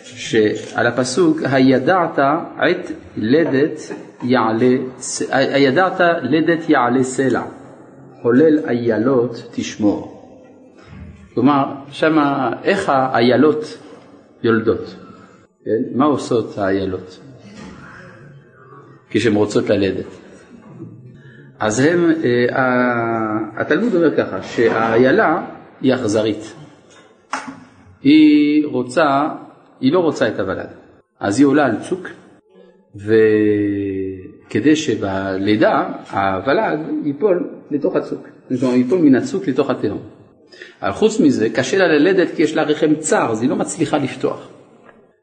[0.02, 2.18] שעל הפסוק, הידעת
[2.58, 3.80] עת לדת
[4.22, 4.76] יעלה,
[5.30, 7.42] הידעת לדת יעלה סלע,
[8.22, 10.14] חולל איילות תשמור.
[11.34, 13.78] כלומר, שמה, איך האיילות
[14.42, 15.07] יולדות?
[15.68, 15.82] כן?
[15.94, 17.20] מה עושות האיילות
[19.10, 20.06] כשהן רוצות ללדת?
[21.60, 25.46] אז הם, אה, התלמוד אומר ככה, שהאיילה
[25.80, 26.54] היא אכזרית.
[28.02, 29.28] היא רוצה,
[29.80, 30.68] היא לא רוצה את הוולד.
[31.20, 32.08] אז היא עולה על צוק,
[32.96, 40.00] וכדי שבלידה הוולד ייפול לתוך הצוק, זאת אומרת ייפול מן הצוק לתוך התהום.
[40.82, 43.98] אבל חוץ מזה, קשה לה ללדת כי יש לה רחם צר, אז היא לא מצליחה
[43.98, 44.48] לפתוח.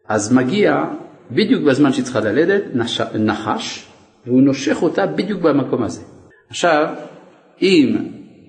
[0.07, 0.83] אז מגיע,
[1.31, 2.63] בדיוק בזמן שהיא צריכה ללדת.
[3.15, 3.87] נחש,
[4.25, 6.01] והוא נושך אותה בדיוק במקום הזה.
[6.49, 6.95] עכשיו,
[7.61, 7.95] אם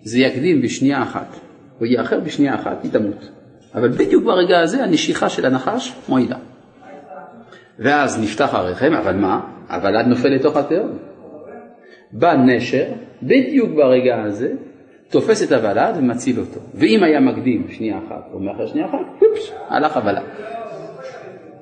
[0.03, 1.37] זה יקדים בשנייה אחת,
[1.81, 3.31] או יאחר בשנייה אחת, היא תמות.
[3.75, 6.37] אבל בדיוק ברגע הזה הנשיכה של הנחש מועילה.
[7.79, 9.41] ואז נפתח הרחם, אבל מה?
[9.71, 10.99] הוולד נופל לתוך התהום.
[12.13, 12.85] בא נשר,
[13.23, 14.53] בדיוק ברגע הזה,
[15.11, 16.61] תופס את הוולד ומציל אותו.
[16.75, 20.23] ואם היה מקדים שנייה אחת או מאחר שנייה אחת, אופס, הלך הוולד.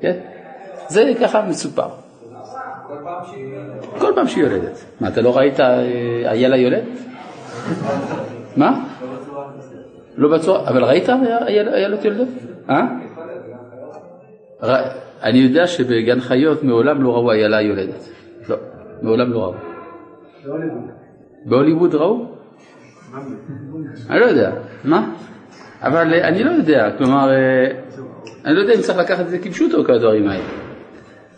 [0.04, 0.18] כן?
[0.88, 1.88] זה ככה מסופר.
[3.98, 4.84] כל פעם שהיא יולדת.
[5.00, 5.82] מה, אתה לא ראית אה,
[6.30, 6.98] איילה יולדת?
[8.56, 8.84] מה?
[10.16, 11.08] לא בצורה, אבל ראית
[11.48, 12.28] איילות יולדות?
[12.70, 12.86] אה?
[15.22, 18.08] אני יודע שבגן חיות מעולם לא ראו איילה יולדת.
[18.48, 18.56] לא,
[19.02, 19.54] מעולם לא ראו.
[21.44, 22.26] בהוליווד ראו?
[24.10, 24.52] אני לא יודע.
[24.84, 25.10] מה?
[25.82, 27.66] אבל אה, אני לא יודע, כלומר, אה,
[28.44, 30.44] אני לא יודע אם צריך לקחת את זה כפשוטו כל הדברים האלה.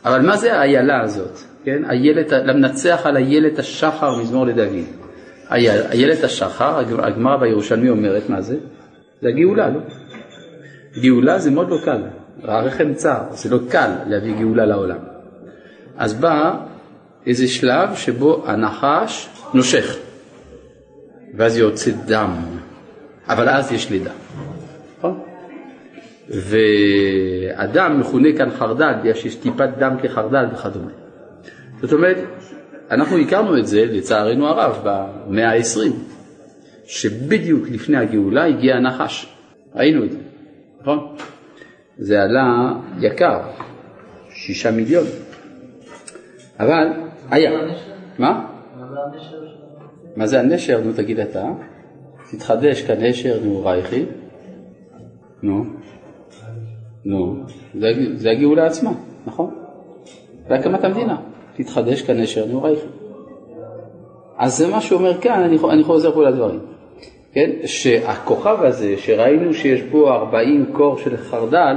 [0.04, 1.38] אבל מה זה האיילה הזאת?
[1.64, 1.84] כן?
[1.90, 4.86] איילת, למנצח על איילת השחר מזמור לדוד.
[5.50, 8.56] איילת השחר, הגמרא בירושלמי אומרת מה זה?
[9.22, 9.80] זה הגאולה, לא?
[11.02, 12.02] גאולה זה מאוד לא קל,
[12.42, 14.98] הרחם צר, זה לא קל להביא גאולה לעולם.
[15.96, 16.56] אז בא
[17.26, 19.96] איזה שלב שבו הנחש נושך,
[21.36, 22.32] ואז יוצא דם,
[23.28, 24.12] אבל אז יש לידה?
[26.28, 30.90] והדם מכונה כאן חרדל, בגלל שיש טיפת דם כחרדל וכדומה.
[31.80, 32.16] זאת אומרת,
[32.90, 35.92] אנחנו הכרנו את זה, לצערנו הרב, במאה ה-20,
[36.86, 39.26] שבדיוק לפני הגאולה הגיע הנחש.
[39.74, 40.18] ראינו את זה,
[40.80, 41.16] נכון?
[41.98, 43.40] זה עלה יקר,
[44.30, 45.06] שישה מיליון.
[46.60, 46.88] אבל
[47.30, 47.50] היה.
[48.18, 48.46] מה?
[50.16, 50.80] מה זה הנשר?
[50.84, 51.44] נו תגיד אתה.
[52.30, 54.04] תתחדש כנשר נעורייכי,
[55.42, 55.64] נו,
[57.06, 57.36] נו,
[57.74, 58.90] זה, זה הגאולה עצמה,
[59.26, 59.50] נכון?
[60.48, 61.16] בהקמת המדינה,
[61.56, 62.86] תתחדש כנשר נעורייכי.
[64.38, 66.60] אז זה מה שאומר כאן, אני, אני חוזר פה לדברים.
[67.32, 67.50] כן?
[67.64, 71.76] שהכוכב הזה, שראינו שיש בו 40 קור של חרדל,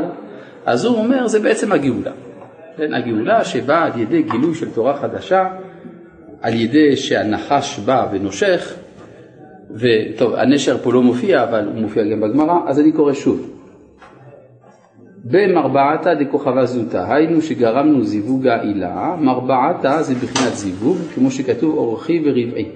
[0.65, 2.11] אז הוא אומר, זה בעצם הגאולה.
[2.77, 2.93] כן?
[2.93, 5.47] הגאולה שבאה על ידי גילוי של תורה חדשה,
[6.41, 8.75] על ידי שהנחש בא ונושך,
[9.71, 13.58] וטוב, הנשר פה לא מופיע, אבל הוא מופיע גם בגמרא, אז אני קורא שוב.
[15.25, 22.69] במרבעתא דכוכבא זוטא, היינו שגרמנו זיווג העילה, מרבעתא זה בחינת זיווג, כמו שכתוב אורחי ורבעי.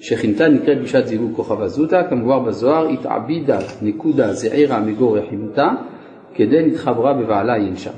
[0.00, 5.68] שכינתה נקראת בשעת זיווג כוכבא זוטא, כמובן בזוהר, התעבידה נקודה זעירה מגור יחימתה,
[6.34, 7.90] כדי נתחברה בבעלה ינשה.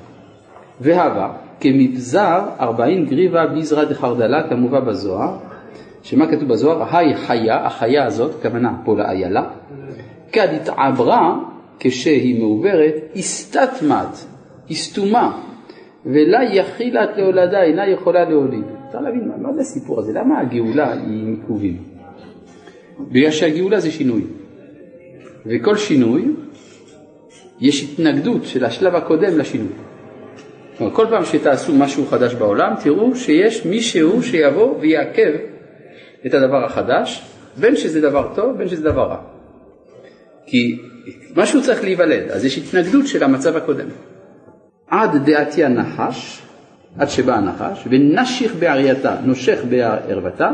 [0.80, 5.36] והווה, כמבזר ארבעים גריבה ביזרא דחרדלה, כמובן בזוהר,
[6.02, 6.96] שמה כתוב בזוהר?
[6.96, 9.42] היי חיה, החיה הזאת, הכוונה פה לאיילה,
[10.32, 11.49] כד התעברה
[11.80, 14.26] כשהיא מעוברת, הסתתמת,
[14.68, 15.42] היא סתומה,
[16.06, 18.64] ולה יכילת להולדה, אינה יכולה להוליד.
[18.86, 21.76] אפשר להבין מה, מה זה הסיפור הזה, למה הגאולה היא עיכובים?
[23.00, 24.22] בגלל שהגאולה זה שינוי,
[25.46, 26.24] וכל שינוי
[27.60, 29.72] יש התנגדות של השלב הקודם לשינוי.
[30.78, 35.32] כלומר, כל פעם שתעשו משהו חדש בעולם, תראו שיש מישהו שיבוא ויעכב
[36.26, 37.22] את הדבר החדש,
[37.56, 39.29] בין שזה דבר טוב, בין שזה דבר רע.
[40.50, 40.78] כי
[41.36, 43.86] משהו צריך להיוולד, אז יש התנגדות של המצב הקודם.
[44.86, 46.42] עד דעתי הנחש,
[46.98, 50.50] עד שבא הנחש, ונשיך בערייתה, נושך בערוותה,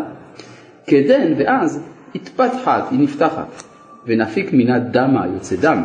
[0.86, 1.80] כדן, ואז
[2.14, 3.62] התפתחת, היא נפתחת,
[4.06, 5.82] ונפיק מינה דמה, יוצא דם,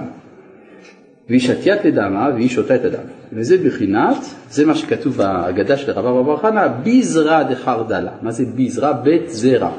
[1.30, 3.04] והיא שתיית לדמה, והיא שותה את הדם.
[3.34, 4.18] וזה בחינת,
[4.50, 8.12] זה מה שכתוב בהגדה של רבא רבא חנא, ביזרא דחרדלה.
[8.22, 8.92] מה זה ביזרא?
[8.92, 9.72] בית זרע.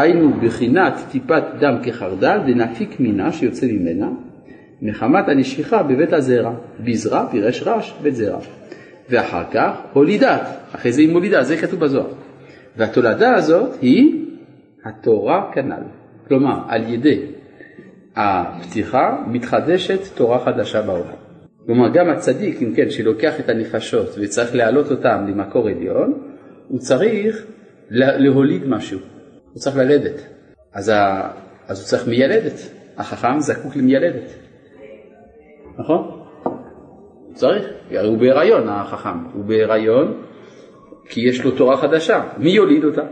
[0.00, 4.08] היינו בחינת טיפת דם כחרדל, דנפיק מינה שיוצא ממנה,
[4.82, 6.54] מחמת הנשיכה בבית הזרע.
[6.78, 8.38] ביזרא, פירש רש, בית זרע.
[9.10, 10.40] ואחר כך הולידת,
[10.72, 12.12] אחרי זה היא מולידה, זה כתוב בזוהר.
[12.76, 14.24] והתולדה הזאת היא
[14.84, 15.82] התורה כנ"ל.
[16.28, 17.20] כלומר, על ידי
[18.16, 21.16] הפתיחה מתחדשת תורה חדשה בעולם.
[21.66, 26.12] כלומר, גם הצדיק, אם כן, שלוקח את הנפשות וצריך להעלות אותם למקור עליון,
[26.68, 27.46] הוא צריך
[27.90, 28.98] להוליד משהו,
[29.52, 30.22] הוא צריך ללדת.
[30.74, 31.30] אז, ה...
[31.68, 34.30] אז הוא צריך מיילדת, החכם זקוק למיילדת,
[35.78, 36.10] נכון?
[36.42, 40.22] הוא צריך, הרי הוא בהיריון החכם, הוא בהיריון
[41.08, 43.02] כי יש לו תורה חדשה, מי יוליד אותה?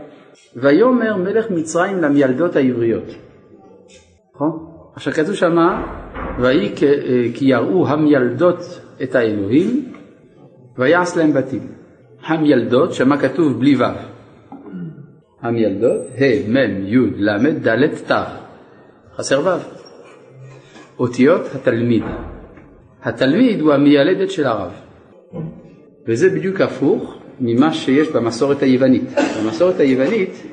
[0.55, 3.05] ויאמר מלך מצרים למיילדות העבריות,
[4.35, 4.67] נכון?
[4.95, 5.83] עכשיו כתוב שמה,
[6.39, 6.75] ויהי
[7.33, 8.59] כי יראו המילדות
[9.03, 9.91] את האלוהים,
[10.77, 11.67] ויעש להם בתים.
[12.25, 14.16] המילדות, שמה כתוב בלי ו'.
[15.41, 18.11] המילדות, ה', מ', י', ל', ד', ת',
[19.15, 19.77] חסר ו'.
[20.99, 22.03] אותיות התלמיד.
[23.03, 24.71] התלמיד הוא המיילדת של הרב.
[26.07, 29.03] וזה בדיוק הפוך ממה שיש במסורת היוונית.
[29.43, 30.43] במסורת היוונית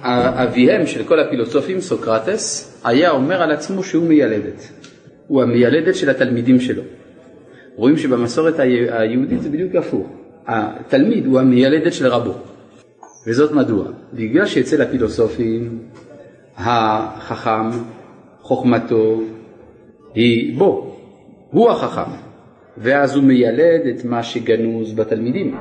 [0.00, 4.68] אביהם של כל הפילוסופים, סוקרטס, היה אומר על עצמו שהוא מיילדת.
[5.26, 6.82] הוא המיילדת של התלמידים שלו.
[7.76, 10.06] רואים שבמסורת היהודית זה בדיוק הפוך.
[10.46, 12.34] התלמיד הוא המיילדת של רבו.
[13.26, 13.84] וזאת מדוע?
[14.12, 15.78] בגלל שאצל הפילוסופים
[16.56, 17.70] החכם,
[18.40, 19.20] חוכמתו
[20.14, 20.96] היא בו,
[21.50, 22.10] הוא החכם,
[22.78, 25.56] ואז הוא מיילד את מה שגנוז בתלמידים.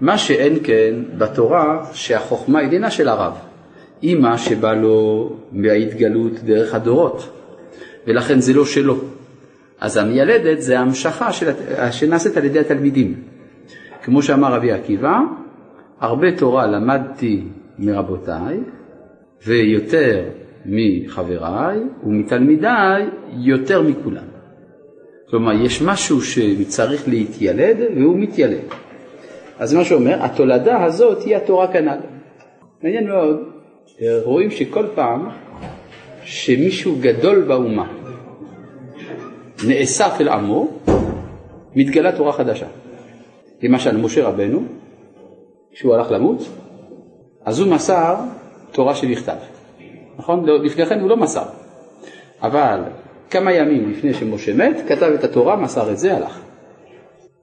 [0.00, 3.32] מה שאין כן בתורה שהחוכמה דינה של הרב.
[4.02, 7.28] היא מה שבא לו מההתגלות דרך הדורות,
[8.06, 8.96] ולכן זה לא שלו.
[9.80, 11.50] אז המיילדת זה המשכה של,
[11.90, 13.14] שנעשית על ידי התלמידים.
[14.02, 15.18] כמו שאמר רבי עקיבא,
[16.00, 17.44] הרבה תורה למדתי
[17.78, 18.58] מרבותיי,
[19.46, 20.24] ויותר
[20.66, 24.24] מחבריי, ומתלמידיי יותר מכולם.
[25.30, 28.60] כלומר, יש משהו שצריך להתיילד, והוא מתיילד.
[29.58, 31.98] אז מה שאומר, התולדה הזאת היא התורה כנ"ל.
[32.82, 33.40] מעניין מאוד,
[34.24, 35.28] רואים שכל פעם
[36.24, 37.86] שמישהו גדול באומה
[39.68, 40.68] נאסף אל עמו,
[41.74, 42.66] מתגלה תורה חדשה.
[43.62, 44.64] למשל, משה רבנו,
[45.76, 46.48] כשהוא הלך למות,
[47.44, 48.16] אז הוא מסר
[48.72, 49.36] תורה שבכתב.
[50.18, 50.44] נכון?
[50.44, 51.44] לא, לפני כן הוא לא מסר.
[52.42, 52.80] אבל
[53.30, 56.40] כמה ימים לפני שמשה מת, כתב את התורה, מסר את זה, הלך.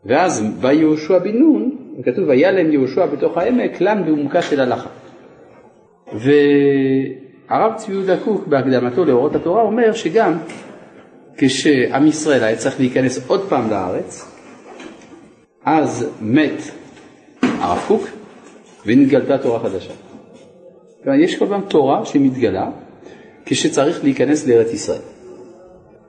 [0.05, 4.89] ואז בא יהושע בן נון, וכתוב, וילם יהושע בתוך העמק, לם בעומקה של הלכה.
[6.13, 10.37] והרב צבי יהודה קוק בהקדמתו לאורות התורה אומר שגם
[11.37, 14.25] כשעם ישראל היה צריך להיכנס עוד פעם לארץ,
[15.65, 16.61] אז מת
[17.41, 18.07] הרב קוק
[18.85, 19.93] ונתגלתה תורה חדשה.
[21.03, 22.69] כלומר, יש כל פעם תורה שמתגלה,
[23.45, 25.01] כשצריך להיכנס לארץ ישראל.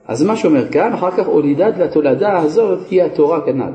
[0.07, 3.73] אז מה שאומר כאן, אחר כך הולידת לתולדה הזאת היא התורה כנ"ל.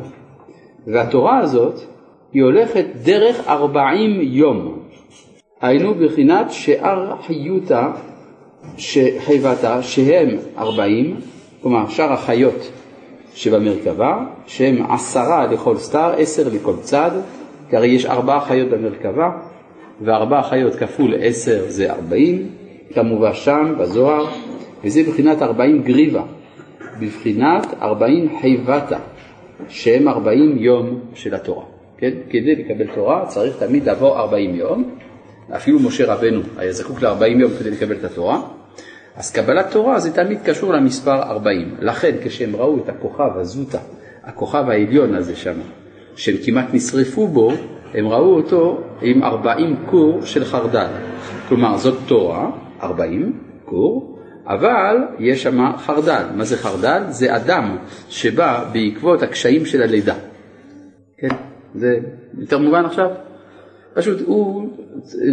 [0.87, 1.79] והתורה הזאת
[2.33, 4.79] היא הולכת דרך ארבעים יום.
[5.61, 7.91] היינו בחינת שאר חיותה
[8.77, 11.15] שחייבתה שהם ארבעים,
[11.61, 12.71] כלומר שאר החיות
[13.33, 17.11] שבמרכבה, שהם עשרה לכל סתר, עשר לכל צד,
[17.69, 19.29] כי הרי יש ארבעה חיות במרכבה,
[20.01, 22.47] וארבעה חיות כפול עשר זה ארבעים,
[22.93, 24.25] כמובן שם בזוהר,
[24.83, 26.23] וזה בבחינת ארבעים גריבה,
[26.99, 28.97] בבחינת ארבעים חיבתה,
[29.69, 31.65] שהם ארבעים יום של התורה.
[31.97, 32.11] כן?
[32.29, 34.95] כדי לקבל תורה צריך תמיד לעבור ארבעים יום,
[35.55, 38.41] אפילו משה רבנו היה זקוק לארבעים יום כדי לקבל את התורה,
[39.15, 41.75] אז קבלת תורה זה תמיד קשור למספר 40.
[41.79, 43.79] לכן כשהם ראו את הכוכב הזוטה,
[44.23, 45.59] הכוכב העליון הזה שם,
[46.19, 47.51] שהם כמעט נשרפו בו,
[47.93, 50.87] הם ראו אותו עם 40 קור של חרדל.
[51.47, 52.51] כלומר זאת תורה,
[52.81, 56.23] 40 קור, אבל יש שם חרדל.
[56.35, 57.03] מה זה חרדל?
[57.09, 57.77] זה אדם
[58.09, 60.15] שבא בעקבות הקשיים של הלידה.
[61.17, 61.35] כן,
[61.75, 61.97] זה
[62.39, 63.09] יותר מובן עכשיו?
[63.93, 64.69] פשוט הוא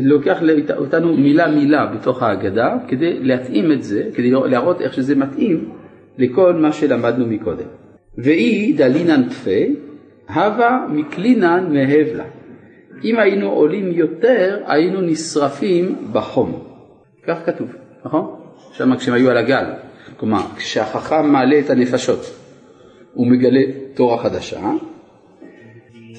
[0.03, 0.39] לוקח
[0.77, 5.71] אותנו מילה מילה בתוך ההגדה כדי להתאים את זה, כדי להראות איך שזה מתאים
[6.19, 7.67] לכל מה שלמדנו מקודם.
[8.19, 9.61] ואי דלינן תפה,
[10.29, 12.25] הווה מקלינן מהבלה.
[13.05, 16.65] אם היינו עולים יותר, היינו נשרפים בחום.
[17.27, 17.69] כך כתוב,
[18.05, 18.41] נכון?
[18.73, 19.65] שם כשהם היו על הגל.
[20.17, 22.21] כלומר, כשהחכם מעלה את הנפשות,
[23.15, 23.61] הוא מגלה
[23.95, 24.61] תורה חדשה,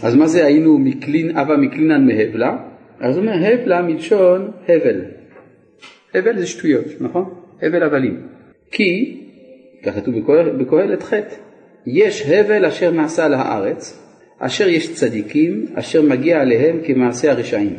[0.04, 2.58] אז מה זה היינו מקלין, אבה מקלינן מהבלה?
[3.00, 5.02] אז הוא אומר הבלה מלשון הבל.
[6.14, 7.34] הבל זה שטויות, נכון?
[7.62, 8.22] הבל הבלים.
[8.72, 9.22] כי,
[9.86, 10.16] כך כתוב
[10.58, 11.14] בקהלת ח',
[11.88, 14.00] יש הבל אשר נעשה על הארץ,
[14.40, 17.78] אשר יש צדיקים, אשר מגיע עליהם כמעשה הרשעים.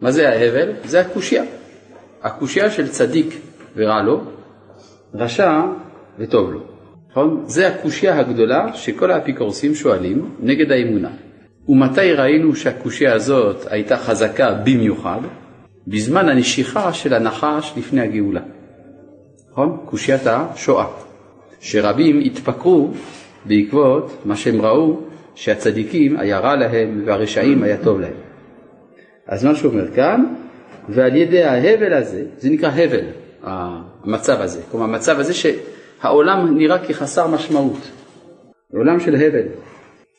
[0.00, 0.72] מה זה ההבל?
[0.84, 1.44] זה הקושייה.
[2.22, 3.40] הקושייה של צדיק
[3.76, 4.20] ורע לו,
[5.14, 5.62] רשע
[6.18, 6.60] וטוב לו.
[7.10, 7.44] נכון?
[7.46, 11.10] זה הקושייה הגדולה שכל האפיקורסים שואלים נגד האמונה.
[11.68, 15.20] ומתי ראינו שהקושייה הזאת הייתה חזקה במיוחד?
[15.86, 18.42] בזמן הנשיכה של הנחש לפני הגאולה.
[19.50, 19.76] נכון?
[19.84, 20.86] קושיית השואה.
[21.60, 22.90] שרבים התפקרו
[23.44, 25.00] בעקבות מה שהם ראו
[25.34, 28.12] שהצדיקים היה רע להם והרשעים היה טוב להם.
[29.26, 30.24] אז מה שהוא אומר כאן,
[30.88, 33.04] ועל ידי ההבל הזה, זה נקרא הבל,
[33.42, 34.62] המצב הזה.
[34.70, 37.90] כלומר המצב הזה שהעולם נראה כחסר משמעות.
[38.74, 39.46] עולם של הבל.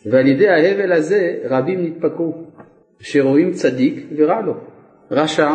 [0.05, 2.33] ועל ידי ההבל הזה רבים נתפקרו,
[2.99, 4.53] שרואים צדיק ורע לו,
[5.11, 5.51] רשע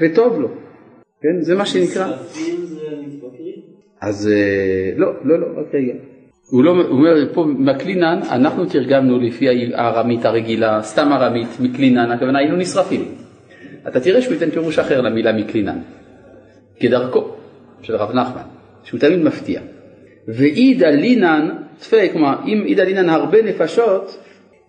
[0.00, 0.48] וטוב לו.
[1.20, 2.16] כן, זה מה שנקרא.
[4.00, 5.92] אז אה, לא, לא, לא, רק רגע.
[6.50, 12.38] הוא לא, הוא אומר פה מקלינן, אנחנו תרגמנו לפי הארמית הרגילה, סתם ארמית, מקלינן, הכוונה
[12.38, 13.04] היינו נשרפים.
[13.88, 15.78] אתה תראה שהוא ייתן פירוש אחר למילה מקלינן,
[16.80, 17.24] כדרכו
[17.82, 18.42] של הרב נחמן,
[18.84, 19.60] שהוא תמיד מפתיע.
[20.28, 24.18] ואידא לינן תפי, כלומר אם אידא לינן הרבה נפשות,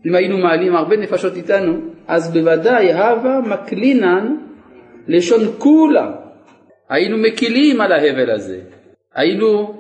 [0.06, 1.74] אם היינו מעלים הרבה נפשות איתנו,
[2.08, 4.36] אז בוודאי הווה מקלינן
[5.08, 6.12] לשון כולה.
[6.90, 8.60] היינו מקילים על ההבל הזה.
[9.16, 9.79] היינו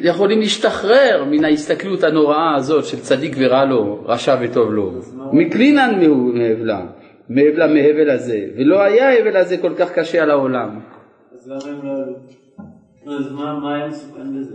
[0.00, 4.92] יכולים להשתחרר מן ההסתכלות הנוראה הזאת של צדיק ורע לו, רשע וטוב לו.
[5.32, 6.00] מקלינן
[6.34, 6.86] מהבלה,
[7.28, 10.80] מהבלה מהבל הזה, ולא היה ההבל הזה כל כך קשה על העולם.
[11.34, 13.18] אז למה הם לא עלו?
[13.18, 14.54] אז מה היה מסוכן בזה?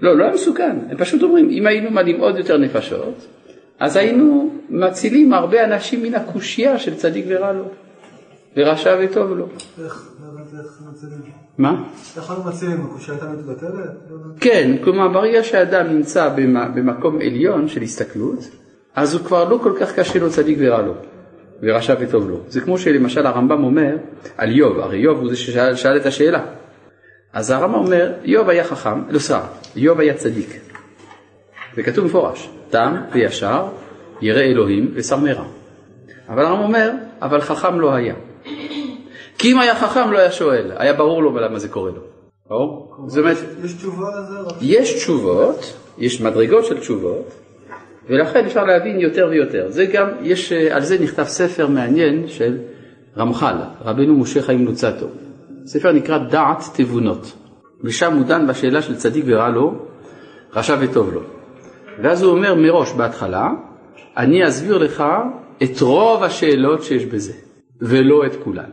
[0.00, 3.26] לא, לא היה מסוכן, הם פשוט אומרים, אם היינו מעלים עוד יותר נפשות,
[3.80, 7.64] אז היינו מצילים הרבה אנשים מן הקושייה של צדיק ורע לו,
[8.56, 9.46] ורשע וטוב לו.
[9.84, 10.12] איך?
[10.90, 11.41] מצילים?
[11.58, 11.84] מה?
[12.16, 12.84] איך אנחנו מצילים?
[12.84, 13.90] הקושייה הייתה מתבטלת?
[14.40, 16.28] כן, כלומר ברגע שאדם נמצא
[16.74, 18.38] במקום עליון של הסתכלות,
[18.94, 20.94] אז הוא כבר לא כל כך קשה לו צדיק ורע לו,
[21.62, 22.40] ורשע וטוב לו.
[22.48, 23.96] זה כמו שלמשל הרמב"ם אומר
[24.36, 26.44] על איוב, הרי איוב הוא זה ששאל את השאלה.
[27.32, 30.60] אז הרמב"ם אומר, איוב היה חכם, לא סליחה, איוב היה צדיק.
[31.76, 33.64] זה כתוב מפורש, תם וישר,
[34.20, 35.44] ירא אלוהים ושר מרע.
[36.28, 36.90] אבל הרמב"ם אומר,
[37.22, 38.14] אבל חכם לא היה.
[39.38, 42.00] כי אם היה חכם לא היה שואל, היה ברור לו למה זה קורה לו.
[42.48, 42.94] ברור?
[43.06, 44.34] זאת אומרת, יש תשובה לזה?
[44.60, 47.30] יש תשובות, יש מדרגות של תשובות,
[48.08, 49.66] ולכן אפשר להבין יותר ויותר.
[49.68, 52.58] זה גם, יש, על זה נכתב ספר מעניין של
[53.16, 55.06] רמח"ל, רבנו משה חיים לוצטו.
[55.66, 57.32] ספר נקרא דעת תבונות,
[57.84, 59.74] ושם הוא דן בשאלה של צדיק ורע לו,
[60.54, 61.20] רשע וטוב לו.
[62.02, 63.48] ואז הוא אומר מראש בהתחלה,
[64.16, 65.04] אני אסביר לך
[65.62, 67.32] את רוב השאלות שיש בזה,
[67.80, 68.70] ולא את כולן.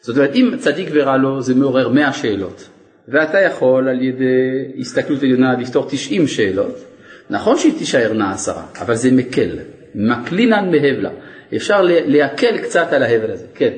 [0.00, 2.68] זאת אומרת, אם צדיק ורע לו זה מעורר מאה שאלות,
[3.08, 6.84] ואתה יכול על ידי הסתכלות עליונה לפתור תשעים שאלות,
[7.30, 9.58] נכון שהיא תישארנה עשרה, אבל זה מקל,
[9.94, 11.10] מקלינן מהבלה.
[11.56, 13.72] אפשר להקל קצת על ההבל הזה, כן.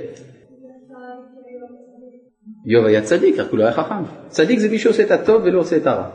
[2.66, 4.04] איוב היה צדיק, רק הוא לא היה חכם.
[4.28, 6.08] צדיק זה מי שעושה את הטוב ולא עושה את הרע.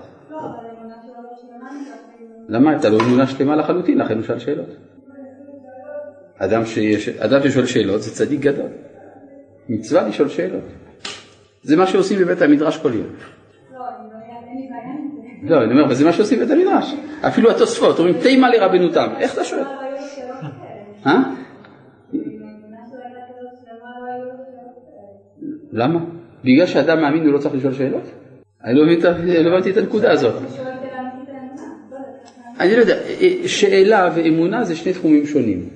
[2.49, 4.75] למה הייתה לו אמונה שלמה לחלוטין, לכן הוא שאל שאלות.
[6.37, 6.63] אדם,
[7.19, 8.69] אדם ששואל שאלות זה צדיק גדול.
[9.69, 10.63] מצווה לשאול שאלות.
[11.63, 13.07] זה מה שעושים בבית המדרש כל יום.
[13.73, 15.65] לא, אני לא.
[15.65, 16.93] לא, אומר, אבל זה מה שעושים בבית המדרש.
[17.27, 19.07] אפילו התוספות, אומרים תימה לרבנותם.
[19.19, 19.61] איך אתה שואל?
[19.61, 20.47] לא.
[21.05, 21.19] אה?
[25.73, 25.99] למה?
[26.43, 28.03] בגלל שאדם מאמין הוא לא צריך לשאול שאלות?
[28.63, 28.73] אני
[29.43, 30.33] לא הבנתי את הנקודה הזאת.
[30.35, 30.57] אני.
[30.57, 31.13] לא יודעת,
[31.91, 32.97] ככה- אני לא יודע,
[33.47, 35.69] שאלה ואמונה זה שני תחומים שונים.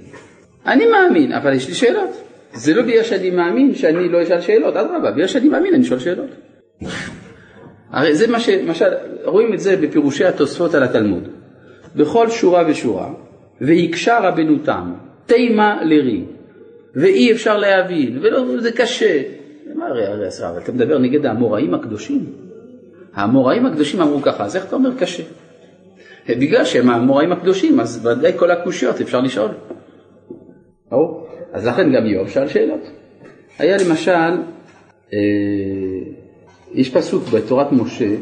[0.65, 2.28] אני מאמין, אבל יש לי שאלות.
[2.53, 5.99] זה לא בגלל שאני מאמין שאני לא אשאל שאלות, אדרבה, בגלל שאני מאמין אני שואל
[5.99, 6.29] שאלות.
[7.91, 8.49] הרי זה מה ש...
[8.49, 8.85] למשל,
[9.23, 11.27] רואים את זה בפירושי התוספות על התלמוד.
[11.95, 13.09] בכל שורה ושורה,
[13.61, 14.93] והקשה רבנו תם,
[15.25, 16.23] תימה לרי,
[16.95, 19.21] ואי אפשר להבין, ולא, זה קשה.
[19.75, 22.25] מה הרי, הרי, אבל אתה מדבר נגד האמוראים הקדושים.
[23.13, 25.23] האמוראים הקדושים אמרו ככה, אז איך אתה אומר קשה?
[26.29, 29.51] בגלל שהם האמוראים הקדושים, אז ודאי כל הקושיות אפשר לשאול.
[30.91, 31.18] ברור?
[31.53, 32.91] אז לכן גם איוב שאל שאלות.
[33.59, 34.41] היה למשל,
[35.13, 35.19] אה,
[36.73, 38.15] יש פסוק בתורת משה,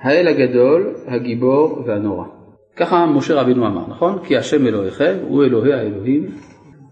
[0.00, 2.24] האל הגדול, הגיבור והנורא.
[2.76, 4.18] ככה משה רבינו אמר, נכון?
[4.24, 6.26] כי השם אלוהיכם הוא אלוהי האלוהים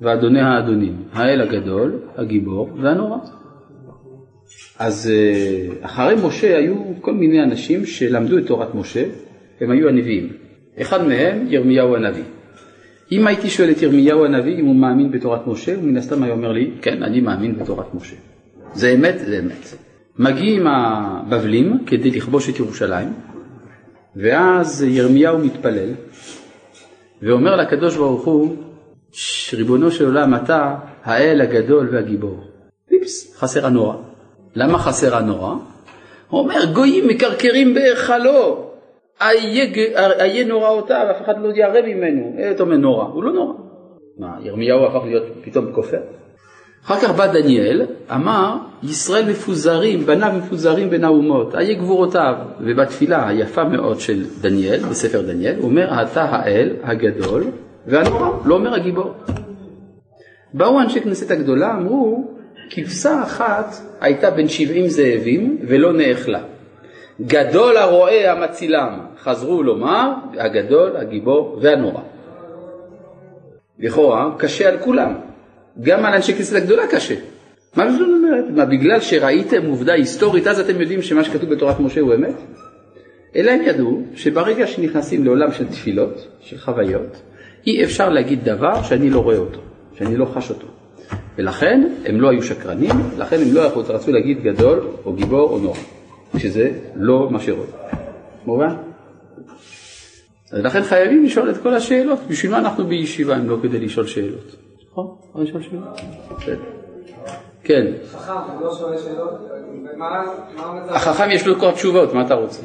[0.01, 3.19] ואדוני האדונים, האל הגדול, הגיבור והנורא.
[4.79, 9.05] אז אה, אחרי משה היו כל מיני אנשים שלמדו את תורת משה,
[9.61, 10.29] הם היו הנביאים.
[10.81, 12.25] אחד מהם ירמיהו הנביא.
[13.13, 16.33] אם הייתי שואל את ירמיהו הנביא אם הוא מאמין בתורת משה, הוא מן הסתם היה
[16.33, 18.17] אומר לי, כן, אני מאמין בתורת משה.
[18.75, 19.75] זה אמת, זה אמת.
[20.19, 23.13] מגיעים הבבלים כדי לכבוש את ירושלים,
[24.17, 25.91] ואז ירמיהו מתפלל,
[27.23, 28.57] ואומר לקדוש ברוך הוא,
[29.13, 32.45] "ש- ריבונו של עולם, אתה האל הגדול והגיבור.
[32.91, 33.95] ויפס, חסר הנורא.
[34.55, 35.55] למה חסר הנורא?
[36.29, 38.68] הוא אומר, גויים מקרקרים בהיכלו,
[39.21, 42.35] איה נוראותיו, אף אחד לא ירא ממנו.
[42.39, 43.53] אה, אתה אומר נורא, הוא לא נורא.
[44.19, 46.01] מה, ירמיהו הפך להיות פתאום כופר?
[46.85, 52.35] אחר כך בא דניאל, אמר, ישראל מפוזרים, בניו מפוזרים בין האומות, איה גבורותיו.
[52.61, 57.45] ובתפילה היפה מאוד של דניאל, בספר דניאל, הוא אומר, אתה האל הגדול
[57.87, 59.13] והנורא, לא אומר הגיבור.
[60.55, 62.35] באו אנשי כנסת הגדולה, אמרו,
[62.71, 66.41] כבשה אחת הייתה בין שבעים זאבים ולא נאכלה.
[67.21, 72.01] גדול הרועה המצילם, חזרו לומר, הגדול, הגיבור והנורא.
[73.79, 75.15] לכאורה, קשה על כולם.
[75.81, 77.15] גם על אנשי כנסת הגדולה קשה.
[77.77, 78.45] מה זאת אומרת?
[78.51, 82.35] מה, בגלל שראיתם עובדה היסטורית, אז אתם יודעים שמה שכתוב בתורת משה הוא אמת?
[83.37, 87.23] אלא הם ידעו שברגע שנכנסים לעולם של תפילות, של חוויות,
[87.67, 89.61] אי אפשר להגיד דבר שאני לא רואה אותו,
[89.99, 90.67] שאני לא חש אותו.
[91.39, 95.79] ולכן הם לא היו שקרנים, לכן הם לא רצו להגיד גדול או גיבור או נורא,
[96.37, 97.71] שזה לא מה שרואים.
[98.47, 98.77] מובן?
[100.53, 102.19] אז לכן חייבים לשאול את כל השאלות.
[102.29, 104.57] בשביל מה אנחנו בישיבה אם לא כדי לשאול שאלות?
[104.91, 105.17] נכון?
[105.31, 106.01] אפשר לשאול שאלות?
[107.65, 107.87] כן.
[108.13, 109.49] חכם, לא שואל שאלות?
[110.89, 112.63] החכם יש לו כבר תשובות, מה אתה רוצה?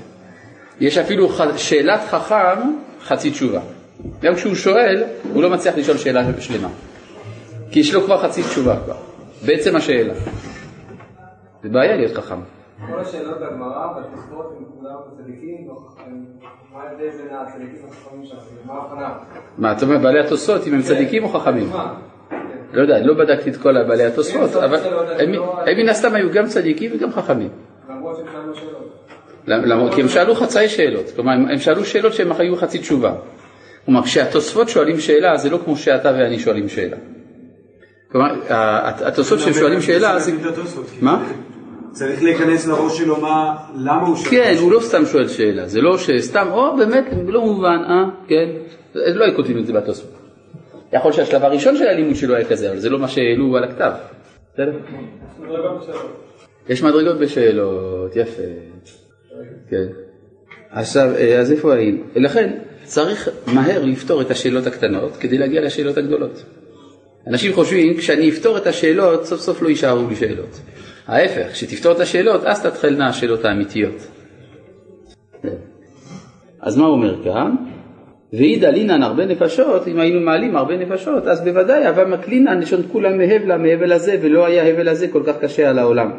[0.79, 2.59] יש אפילו שאלת חכם,
[3.01, 3.61] חצי תשובה.
[4.21, 5.03] גם כשהוא שואל,
[5.33, 6.69] הוא לא מצליח לשאול שאלה שלמה.
[7.71, 8.95] כי יש לו כבר חצי תשובה כבר,
[9.45, 10.13] בעצם השאלה.
[11.63, 12.39] זה בעיה להיות חכם.
[12.87, 15.67] כל השאלות בגמרא, בתוספות, הם כולם צדיקים.
[16.73, 18.35] מה ההבדל בין הצדיקים והחכמים שם?
[18.65, 19.13] מה ההבחנה?
[19.57, 21.69] מה, אתה אומר בעלי התוספות, אם הם צדיקים או חכמים?
[21.69, 21.93] מה?
[22.73, 25.89] לא יודע, לא בדקתי את כל בעלי התוספות, כן, אבל לא הם לא- הם מן
[25.89, 27.49] הסתם היו גם צדיקים וגם חכמים.
[27.89, 29.93] למרות שהם שאלו שאלות.
[29.95, 33.13] כי הם שאלו חצאי שאלות, כלומר הם שאלו שאלות שהם היו חצי תשובה.
[33.85, 36.97] כלומר כשהתוספות שואלים שאלה זה לא כמו שאתה ואני שואלים שאלה.
[38.11, 38.35] כלומר
[39.05, 40.31] התוספות שהם שואלים שאלה זה...
[40.31, 40.37] כי
[41.01, 41.23] מה?
[41.93, 44.31] צריך להיכנס לראש שלו מה, למה הוא שואל.
[44.31, 48.49] כן, הוא לא סתם שואל שאלה, זה לא שסתם, או באמת, לא מובן, אה, כן,
[48.95, 50.19] לא היו כותבים את זה בתוספות.
[50.93, 53.91] יכול שהשלב הראשון של הלימוד שלו היה כזה, אבל זה לא מה שהעלו על הכתב.
[54.53, 54.77] בסדר?
[56.69, 58.41] יש מדרגות בשאלות, יפה.
[59.69, 59.87] כן.
[60.69, 62.03] עכשיו, אה, אז איפה היינו?
[62.15, 66.43] לכן צריך מהר לפתור את השאלות הקטנות כדי להגיע לשאלות הגדולות.
[67.27, 70.59] אנשים חושבים, כשאני אפתור את השאלות, סוף סוף לא יישארו לי שאלות.
[71.07, 74.07] ההפך, כשתפתור את השאלות, אז תתחלנה השאלות האמיתיות.
[76.61, 77.55] אז מה הוא אומר כאן?
[78.33, 83.17] ואידא לינן הרבה נפשות, אם היינו מעלים הרבה נפשות, אז בוודאי הווה מקלינן לשון כולם
[83.17, 86.11] מהבל מהבל הזה, ולא היה הבל הזה כל כך קשה על העולם.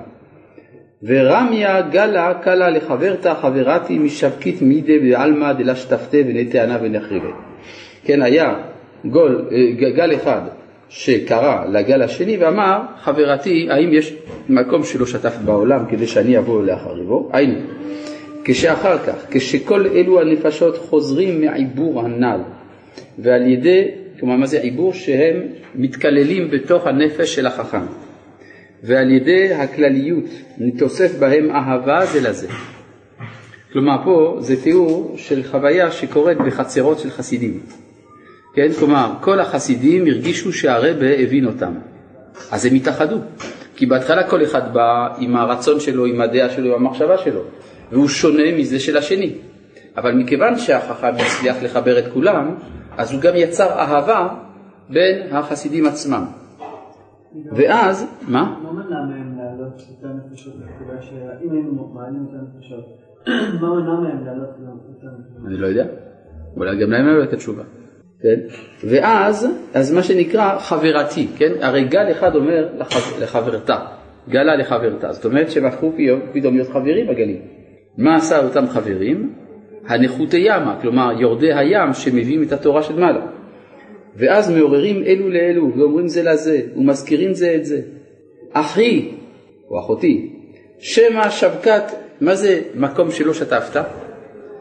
[1.02, 7.28] ורמיה גלה קלה לחברתה חברתי משבקית מידי בעלמא דלה שטפתה ונטענה ונחריבה.
[8.04, 8.54] כן, היה
[9.04, 10.40] גול, אה, גל אחד
[10.88, 14.14] שקרא לגל השני ואמר, חברתי, האם יש
[14.48, 17.30] מקום שלא שטף בעולם כדי שאני אבוא לאחריבו?
[17.32, 17.60] היינו,
[18.44, 22.40] כשאחר כך, כשכל אלו הנפשות חוזרים מעיבור הנ"ל,
[23.18, 23.88] ועל ידי,
[24.20, 24.92] כלומר מה זה עיבור?
[24.92, 25.42] שהם
[25.74, 27.86] מתכללים בתוך הנפש של החכם,
[28.82, 30.24] ועל ידי הכלליות
[30.58, 32.48] נתוסף בהם אהבה זה לזה.
[33.72, 37.60] כלומר פה זה תיאור של חוויה שקורית בחצרות של חסידים.
[38.54, 41.74] כן, כלומר כל החסידים הרגישו שהרבה הבין אותם,
[42.50, 43.16] אז הם התאחדו.
[43.76, 47.40] כי בהתחלה כל אחד בא עם הרצון שלו, עם הדעה שלו, עם המחשבה שלו,
[47.92, 49.34] והוא שונה מזה של השני.
[49.96, 52.54] אבל מכיוון שהחכם הצליח לחבר את כולם,
[52.96, 54.28] אז הוא גם יצר אהבה
[54.90, 56.24] בין החסידים עצמם.
[57.52, 58.58] ואז, מה?
[58.62, 62.84] מה מנע מהם להעלות את הנפשות בנקודה שאם היינו מעלים את הנפשות,
[63.60, 65.46] מה מנע מהם להעלות את הנפשות?
[65.46, 65.86] אני לא יודע,
[66.56, 67.62] אולי גם להם לא הייתה תשובה.
[68.22, 68.40] כן?
[68.84, 71.52] ואז, אז מה שנקרא חברתי, כן?
[71.60, 73.76] הרי גל אחד אומר לחב, לחברתה,
[74.28, 75.92] גלה לחברתה, זאת אומרת שהם הפכו
[76.32, 77.40] פתאום להיות חברים בגלים.
[77.98, 79.32] מה עשה אותם חברים?
[79.86, 83.26] הנחותי ימה, כלומר יורדי הים שמביאים את התורה של מעלה.
[84.16, 87.80] ואז מעוררים אלו לאלו ואומרים זה לזה ומזכירים זה את זה.
[88.52, 89.10] אחי
[89.70, 90.32] או אחותי,
[90.78, 91.82] שמא שבקת,
[92.20, 93.84] מה זה מקום שלא שטפת?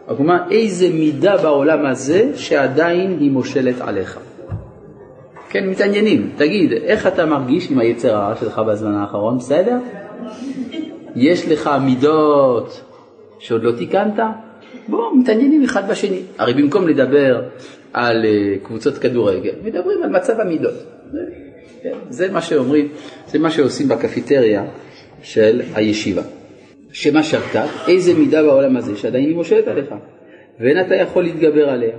[0.07, 4.19] כלומר איזה מידה בעולם הזה שעדיין היא מושלת עליך.
[5.49, 9.77] כן, מתעניינים, תגיד, איך אתה מרגיש עם היצר הרע שלך בזמן האחרון, בסדר?
[11.15, 12.81] יש לך מידות
[13.39, 14.19] שעוד לא תיקנת?
[14.87, 16.21] בואו, מתעניינים אחד בשני.
[16.37, 17.41] הרי במקום לדבר
[17.93, 20.73] על אה, קבוצות כדורגל, מדברים על מצב המידות.
[21.83, 22.87] כן, זה מה שאומרים,
[23.27, 24.63] זה מה שעושים בקפיטריה
[25.23, 26.21] של הישיבה.
[26.93, 29.95] שמה שבתת, איזה מידה בעולם הזה שעדיין היא מושלת עליך,
[30.59, 31.95] ואין אתה יכול להתגבר עליה.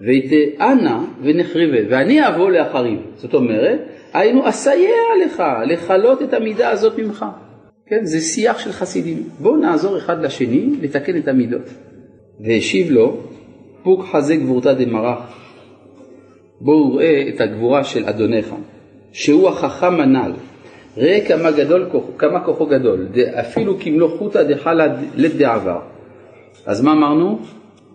[0.00, 2.98] ותאנה ונחריבה, ואני אבוא לאחריו.
[3.14, 3.80] זאת אומרת,
[4.12, 7.24] היינו אסייע לך לכלות את המידה הזאת ממך.
[7.86, 9.22] כן, זה שיח של חסידים.
[9.40, 11.68] בואו נעזור אחד לשני לתקן את המידות.
[12.40, 13.20] והשיב לו,
[13.82, 15.18] פוק חזה גבורתא דמרח.
[16.60, 18.54] בואו ראה את הגבורה של אדונך,
[19.12, 20.32] שהוא החכם הנ"ל.
[20.96, 23.08] ראה כמה גדול, כמה כוחו גדול,
[23.40, 25.78] אפילו כמלוא חוטא דחלה לדעבר.
[26.66, 27.38] אז מה אמרנו?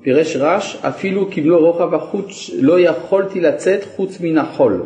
[0.02, 4.84] פירש רש, אפילו כמלוא רוחב החוץ לא יכולתי לצאת חוץ מן החול.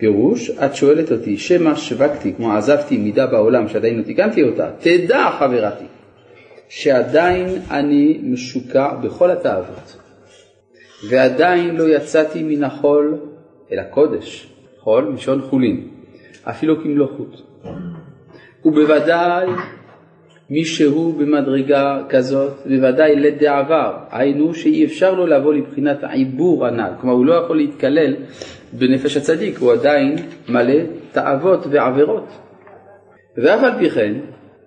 [0.00, 5.30] פירוש, את שואלת אותי, שמא שווקתי, כמו עזבתי מידה בעולם שעדיין לא תיקנתי אותה, תדע
[5.38, 5.84] חברתי,
[6.68, 9.96] שעדיין אני משוקע בכל התאוות,
[11.10, 13.18] ועדיין לא יצאתי מן החול
[13.72, 15.89] אל הקודש, חול מלשון חולין,
[16.44, 17.40] אפילו כמלוא חוט.
[18.64, 19.46] ובוודאי
[20.50, 27.14] מי שהוא במדרגה כזאת, בוודאי לדעבר, היינו שאי אפשר לו לבוא לבחינת העיבור הנ"ל, כלומר
[27.14, 28.16] הוא לא יכול להתקלל
[28.72, 30.16] בנפש הצדיק, הוא עדיין
[30.48, 30.74] מלא
[31.12, 32.28] תאוות ועבירות.
[33.36, 34.14] ואף על פי כן,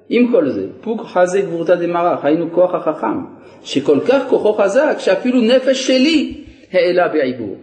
[0.09, 3.17] עם כל זה, פוק חזה גבורתא דמרח, היינו כוח החכם,
[3.63, 7.57] שכל כך כוחו חזק שאפילו נפש שלי העלה בעיבור.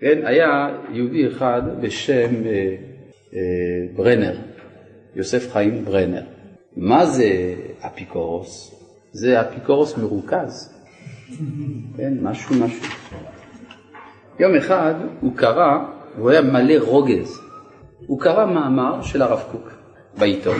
[0.00, 2.74] כן, היה יהודי אחד בשם אה,
[3.96, 4.36] ברנר,
[5.14, 6.22] יוסף חיים ברנר.
[6.76, 8.74] מה זה אפיקורוס?
[9.12, 10.74] זה אפיקורוס מרוכז,
[11.96, 12.86] כן, משהו משהו.
[14.38, 15.78] יום אחד הוא קרא,
[16.18, 17.40] הוא היה מלא רוגז,
[18.06, 19.72] הוא קרא מאמר של הרב קוק
[20.18, 20.56] בעיתון,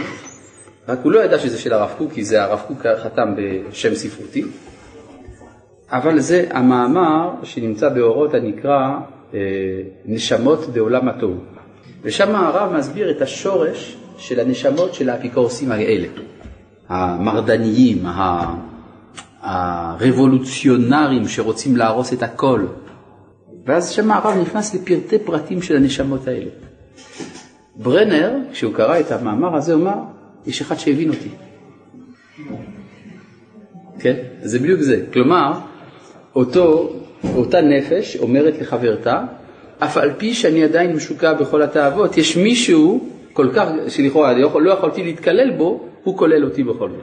[0.89, 4.45] רק הוא לא ידע שזה של הרב קוק, כי זה הרב קוק חתם בשם ספרותי,
[5.91, 8.99] אבל זה המאמר שנמצא באורות הנקרא
[9.35, 9.39] אה,
[10.05, 11.41] נשמות בעולם התוהו.
[12.03, 16.09] ושם הרב מסביר את השורש של הנשמות של האפיקורסים האלה,
[16.89, 18.05] המרדניים,
[19.41, 22.67] הרבולוציונרים שרוצים להרוס את הכל.
[23.67, 26.51] ואז שם הרב נכנס לפרטי פרטים של הנשמות האלה.
[27.77, 29.97] ברנר, כשהוא קרא את המאמר הזה, אמר,
[30.47, 31.29] יש אחד שהבין אותי.
[33.99, 34.17] כן?
[34.43, 35.05] זה בדיוק זה.
[35.13, 35.53] כלומר,
[36.35, 36.93] אותו,
[37.35, 39.25] אותה נפש אומרת לחברתה,
[39.85, 44.73] אף על פי שאני עדיין משוקע בכל התאוות, יש מישהו כל כך, שלכאורה לא, לא
[44.73, 47.01] יכולתי להתקלל בו, הוא כולל אותי בכל זאת.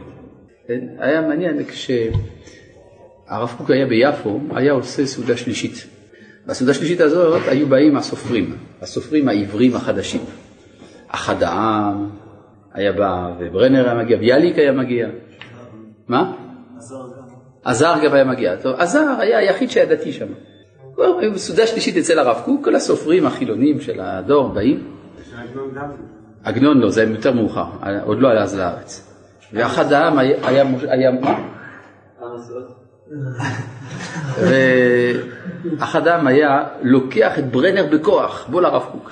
[0.67, 0.79] כן?
[0.99, 5.87] היה מעניין כשהרב קוק היה ביפו, היה עושה סעודה שלישית.
[6.45, 10.21] בסעודה השלישית הזאת היו באים הסופרים, הסופרים העברים החדשים.
[11.07, 12.09] אחד העם
[12.73, 15.07] היה בא, וברנר היה מגיע, ביאליק היה מגיע.
[16.07, 16.33] מה?
[17.63, 18.55] עזר גם היה מגיע.
[18.55, 20.27] טוב, עזר היה היחיד שהיה דתי שם.
[21.33, 24.83] בסעודה שלישית אצל הרב קוק, כל הסופרים החילונים של הדור באים.
[26.43, 27.65] עגנון לא, זה יותר מאוחר,
[28.03, 29.09] עוד לא עלה אז לארץ.
[29.53, 31.39] ואחד העם היה, היה, מה?
[35.77, 39.11] ואחד העם היה לוקח את ברנר בכוח, בוא לרב קוק.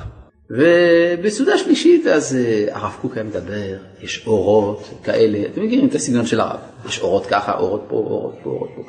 [0.50, 6.26] ובסעודה שלישית אז אה, הרב קוק היה מדבר, יש אורות כאלה, אתם מכירים את הסגנון
[6.26, 8.82] של הרב, יש אורות ככה, אורות פה, אורות פה, אורות פה.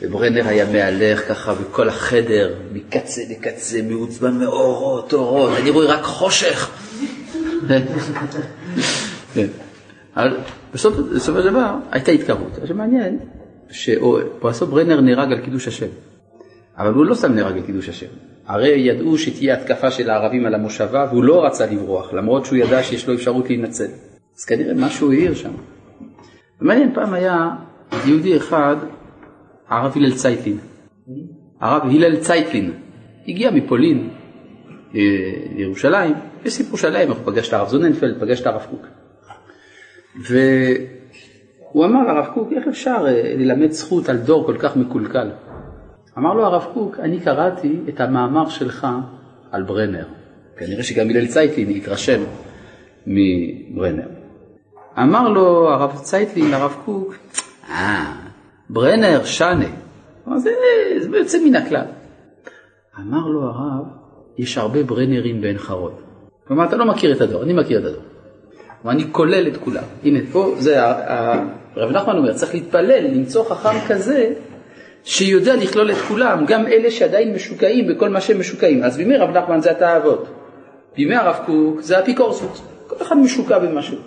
[0.00, 6.70] וברנר היה מהלך ככה בכל החדר, מקצה לקצה, מעוצבן מאורות, אורות, אני רואה רק חושך.
[10.16, 10.36] אבל
[10.74, 12.58] בסוף, בסופו של דבר הייתה התקרבות.
[12.62, 13.18] עכשיו מעניין
[13.70, 15.86] שפרסו ברנר נהרג על קידוש השם,
[16.78, 18.06] אבל הוא לא סתם נהרג על קידוש השם.
[18.46, 22.82] הרי ידעו שתהיה התקפה של הערבים על המושבה והוא לא רצה לברוח, למרות שהוא ידע
[22.82, 23.88] שיש לו אפשרות להינצל.
[24.38, 25.50] אז כנראה משהו העיר שם.
[26.60, 27.48] ומעניין, פעם היה
[28.06, 28.76] יהודי אחד,
[29.68, 30.58] הרב הלל צייטלין.
[31.60, 32.72] הרב הלל צייטלין
[33.28, 34.10] הגיע מפולין
[34.94, 35.00] אה,
[35.56, 36.14] לירושלים,
[36.44, 38.86] יש סיפור שלהם, הוא פגש את הרב זוננפלד, פגש את הרב קוק.
[40.28, 45.30] והוא אמר לרב קוק, איך אפשר אה, ללמד זכות על דור כל כך מקולקל?
[46.18, 48.86] אמר לו הרב קוק, אני קראתי את המאמר שלך
[49.52, 50.06] על ברנר.
[50.56, 52.20] כנראה שגם הלל צייטלין התרשם
[53.06, 54.08] מברנר.
[54.98, 57.14] אמר לו הרב צייטלין לרב קוק,
[57.68, 58.25] אה,
[58.70, 59.66] ברנר, שנה.
[60.36, 60.50] זה,
[60.98, 61.84] זה יוצא מן הכלל.
[62.98, 63.84] אמר לו הרב,
[64.38, 65.92] יש הרבה ברנרים בעין חרוד.
[66.48, 68.02] כלומר, אתה לא מכיר את הדור, אני מכיר את הדור.
[68.84, 69.82] ואני כולל את כולם.
[70.04, 74.32] הנה, פה זה, הרב נחמן אומר, צריך להתפלל, למצוא חכם כזה
[75.04, 78.82] שיודע לכלול את כולם, גם אלה שעדיין משוקעים בכל מה שהם משוקעים.
[78.82, 80.28] אז בימי רב נחמן זה התאוות,
[80.96, 83.98] בימי הרב קוק זה אפיקורסות, כל אחד משוקע במשהו.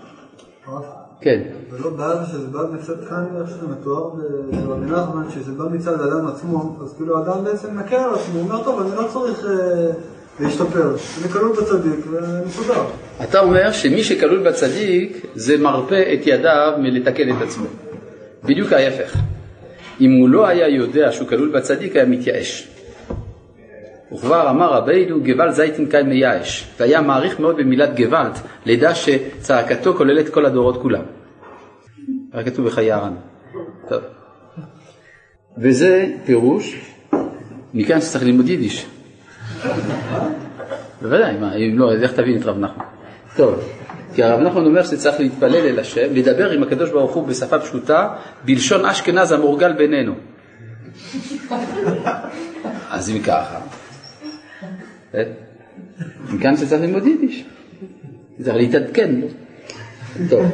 [1.22, 1.42] כן.
[1.70, 4.10] ולא בעיה שזה בא מצד כאן, איך שזה מתואר
[4.52, 8.42] ברבי נחמן, שזה בא מצד האדם עצמו, אז כאילו האדם בעצם מקל על עצמו, הוא
[8.42, 9.92] אומר, טוב, אני לא צריך אה,
[10.40, 12.84] להשתפר, אני כלול בצדיק ומסודר.
[13.24, 17.66] אתה אומר שמי שכלול בצדיק זה מרפה את ידיו מלתקן את עצמו.
[18.44, 19.18] בדיוק ההפך.
[20.02, 22.79] אם הוא לא היה יודע שהוא כלול בצדיק, היה מתייאש.
[24.12, 28.34] וכבר אמר רבינו, גוואלד זייטין קאי מייאש, והיה מעריך מאוד במילת גוואלד,
[28.66, 31.04] לידע שצעקתו כוללת כל הדורות כולם.
[32.34, 33.14] רק כתוב בחיי הר"ן.
[33.90, 34.02] טוב.
[35.58, 36.94] וזה פירוש,
[37.74, 38.86] מכאן שצריך ללמוד יידיש.
[41.02, 42.86] בוודאי, מה, אם לא, אז איך תבין את רב נחמן?
[43.36, 43.60] טוב,
[44.16, 48.16] כי הרב נחמן אומר שצריך להתפלל אל השם, לדבר עם הקדוש ברוך הוא בשפה פשוטה,
[48.46, 50.14] בלשון אשכנז המורגל בינינו.
[52.90, 53.60] אז אם ככה?
[56.34, 57.46] מכאן שצריך ללמוד יידיש,
[58.42, 59.22] צריך להתעדכן.
[60.30, 60.46] טוב.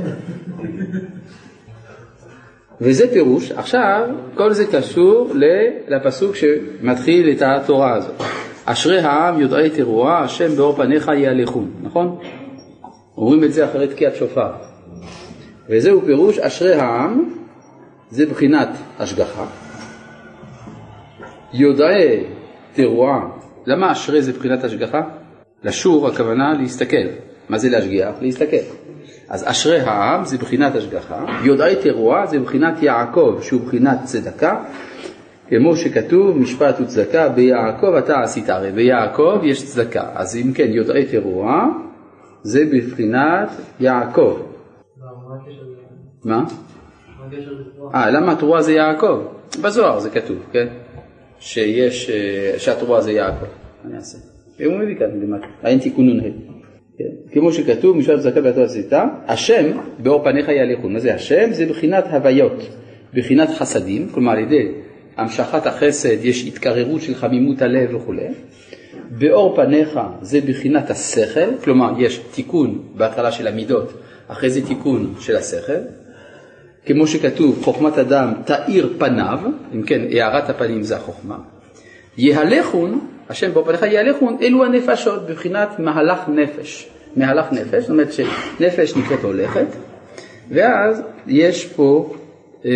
[2.82, 5.34] וזה פירוש, עכשיו כל זה קשור
[5.88, 8.22] לפסוק שמתחיל את התורה הזאת.
[8.66, 12.18] אשרי העם יודעי תרועה, השם באור פניך יהלכון, נכון?
[13.18, 14.51] אומרים את זה אחרי תקיעת שופר.
[15.70, 17.30] וזהו פירוש אשרי העם,
[18.10, 19.45] זה בחינת השגחה.
[21.53, 22.24] יודעי
[22.74, 23.28] תרועה,
[23.66, 25.01] למה אשרי זה בחינת השגחה?
[25.63, 27.07] לשור הכוונה להסתכל.
[27.49, 28.16] מה זה להשגיח?
[28.22, 28.86] להסתכל.
[29.30, 34.63] אז אשרי העם זה בחינת השגחה, יודעי תרועה זה בחינת יעקב שהוא בחינת צדקה,
[35.49, 41.05] כמו שכתוב משפט וצדקה ביעקב אתה עשית, הרי ביעקב יש צדקה, אז אם כן יודעי
[41.05, 41.68] תרועה
[42.43, 43.49] זה בבחינת
[43.80, 44.38] יעקב.
[46.26, 46.43] מה?
[47.95, 49.20] אה, למה התרועה זה יעקב?
[49.61, 50.68] בזוהר זה כתוב, כן?
[51.40, 53.46] שיש, אה, שהתרועה זה יעקב.
[53.86, 54.18] אני אעשה.
[54.66, 56.24] הוא מביא כאן למטה, אין תיקון נ"ה.
[56.98, 57.04] כן?
[57.34, 58.94] כמו שכתוב, משפט צדקה ואתה עשית,
[59.28, 60.94] השם באור פניך יהלכון.
[60.94, 61.48] מה זה השם?
[61.52, 62.70] זה בחינת הוויות,
[63.14, 64.72] בחינת חסדים, כלומר על ידי
[65.18, 68.28] המשכת החסד יש התקררות של חמימות הלב וכולי.
[69.12, 73.94] באור פניך זה בחינת השכל, כלומר יש תיקון בהתחלה של המידות,
[74.28, 75.82] אחרי זה תיקון של השכל.
[76.86, 79.40] כמו שכתוב, חוכמת אדם תאיר פניו,
[79.76, 81.38] אם כן, הארת הפנים זה החוכמה.
[82.18, 86.88] יהלכון, השם באור פניך יהלכון, אלו הנפשות בבחינת מהלך נפש.
[87.16, 89.68] מהלך נפש, זאת אומרת שנפש נקראת הולכת,
[90.50, 92.16] ואז יש פה
[92.66, 92.72] אה,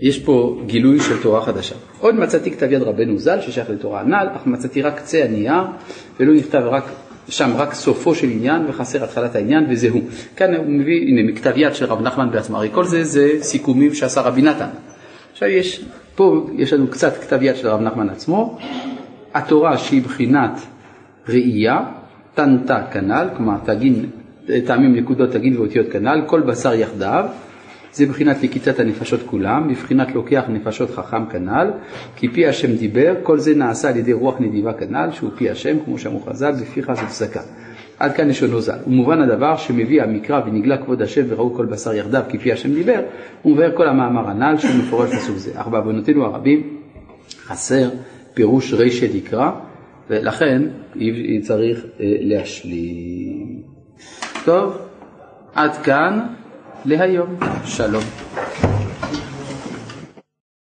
[0.00, 1.74] יש פה גילוי של תורה חדשה.
[2.00, 5.62] עוד מצאתי כתב יד רבנו ז"ל ששייך לתורה הנ"ל, אך מצאתי רק קצה הנייר,
[6.20, 6.84] ולא נכתב רק,
[7.28, 10.02] שם רק סופו של עניין וחסר התחלת העניין וזה הוא.
[10.36, 13.94] כאן הוא מביא, הנה, מכתב יד של רב נחמן בעצמו, הרי כל זה זה סיכומים
[13.94, 14.68] שעשה רבי נתן.
[15.32, 18.58] עכשיו יש, פה יש לנו קצת כתב יד של רב נחמן עצמו,
[19.34, 20.60] התורה שהיא בחינת
[21.28, 21.78] ראייה,
[22.34, 24.06] תנתה כנ"ל, כלומר תגין,
[24.66, 27.24] טעמים נקודות תגין ואותיות כנ"ל, כל בשר יחדיו.
[27.92, 31.70] זה בחינת לקיטת הנפשות כולם, בבחינת לוקח נפשות חכם כנ"ל,
[32.16, 35.76] כי פי השם דיבר, כל זה נעשה על ידי רוח נדיבה כנ"ל, שהוא פי השם,
[35.84, 37.40] כמו שאמרו חז"ל, בפיך זו צדקה.
[37.98, 38.78] עד כאן לשונו ז"ל.
[38.86, 43.00] ומובן הדבר שמביא המקרא ונגלה כבוד השם וראו כל בשר יחדיו כי פי השם דיבר,
[43.42, 45.50] הוא מבאר כל המאמר הנ"ל שהוא מפורש בסוג זה.
[45.54, 46.76] אך בעוונותינו הרבים
[47.44, 47.90] חסר
[48.34, 49.50] פירוש רישא דקרא,
[50.10, 50.62] ולכן
[51.42, 51.86] צריך אה,
[52.20, 53.62] להשלים.
[54.44, 54.78] טוב,
[55.54, 56.20] עד כאן
[56.84, 57.36] להיום.
[57.64, 58.02] שלום.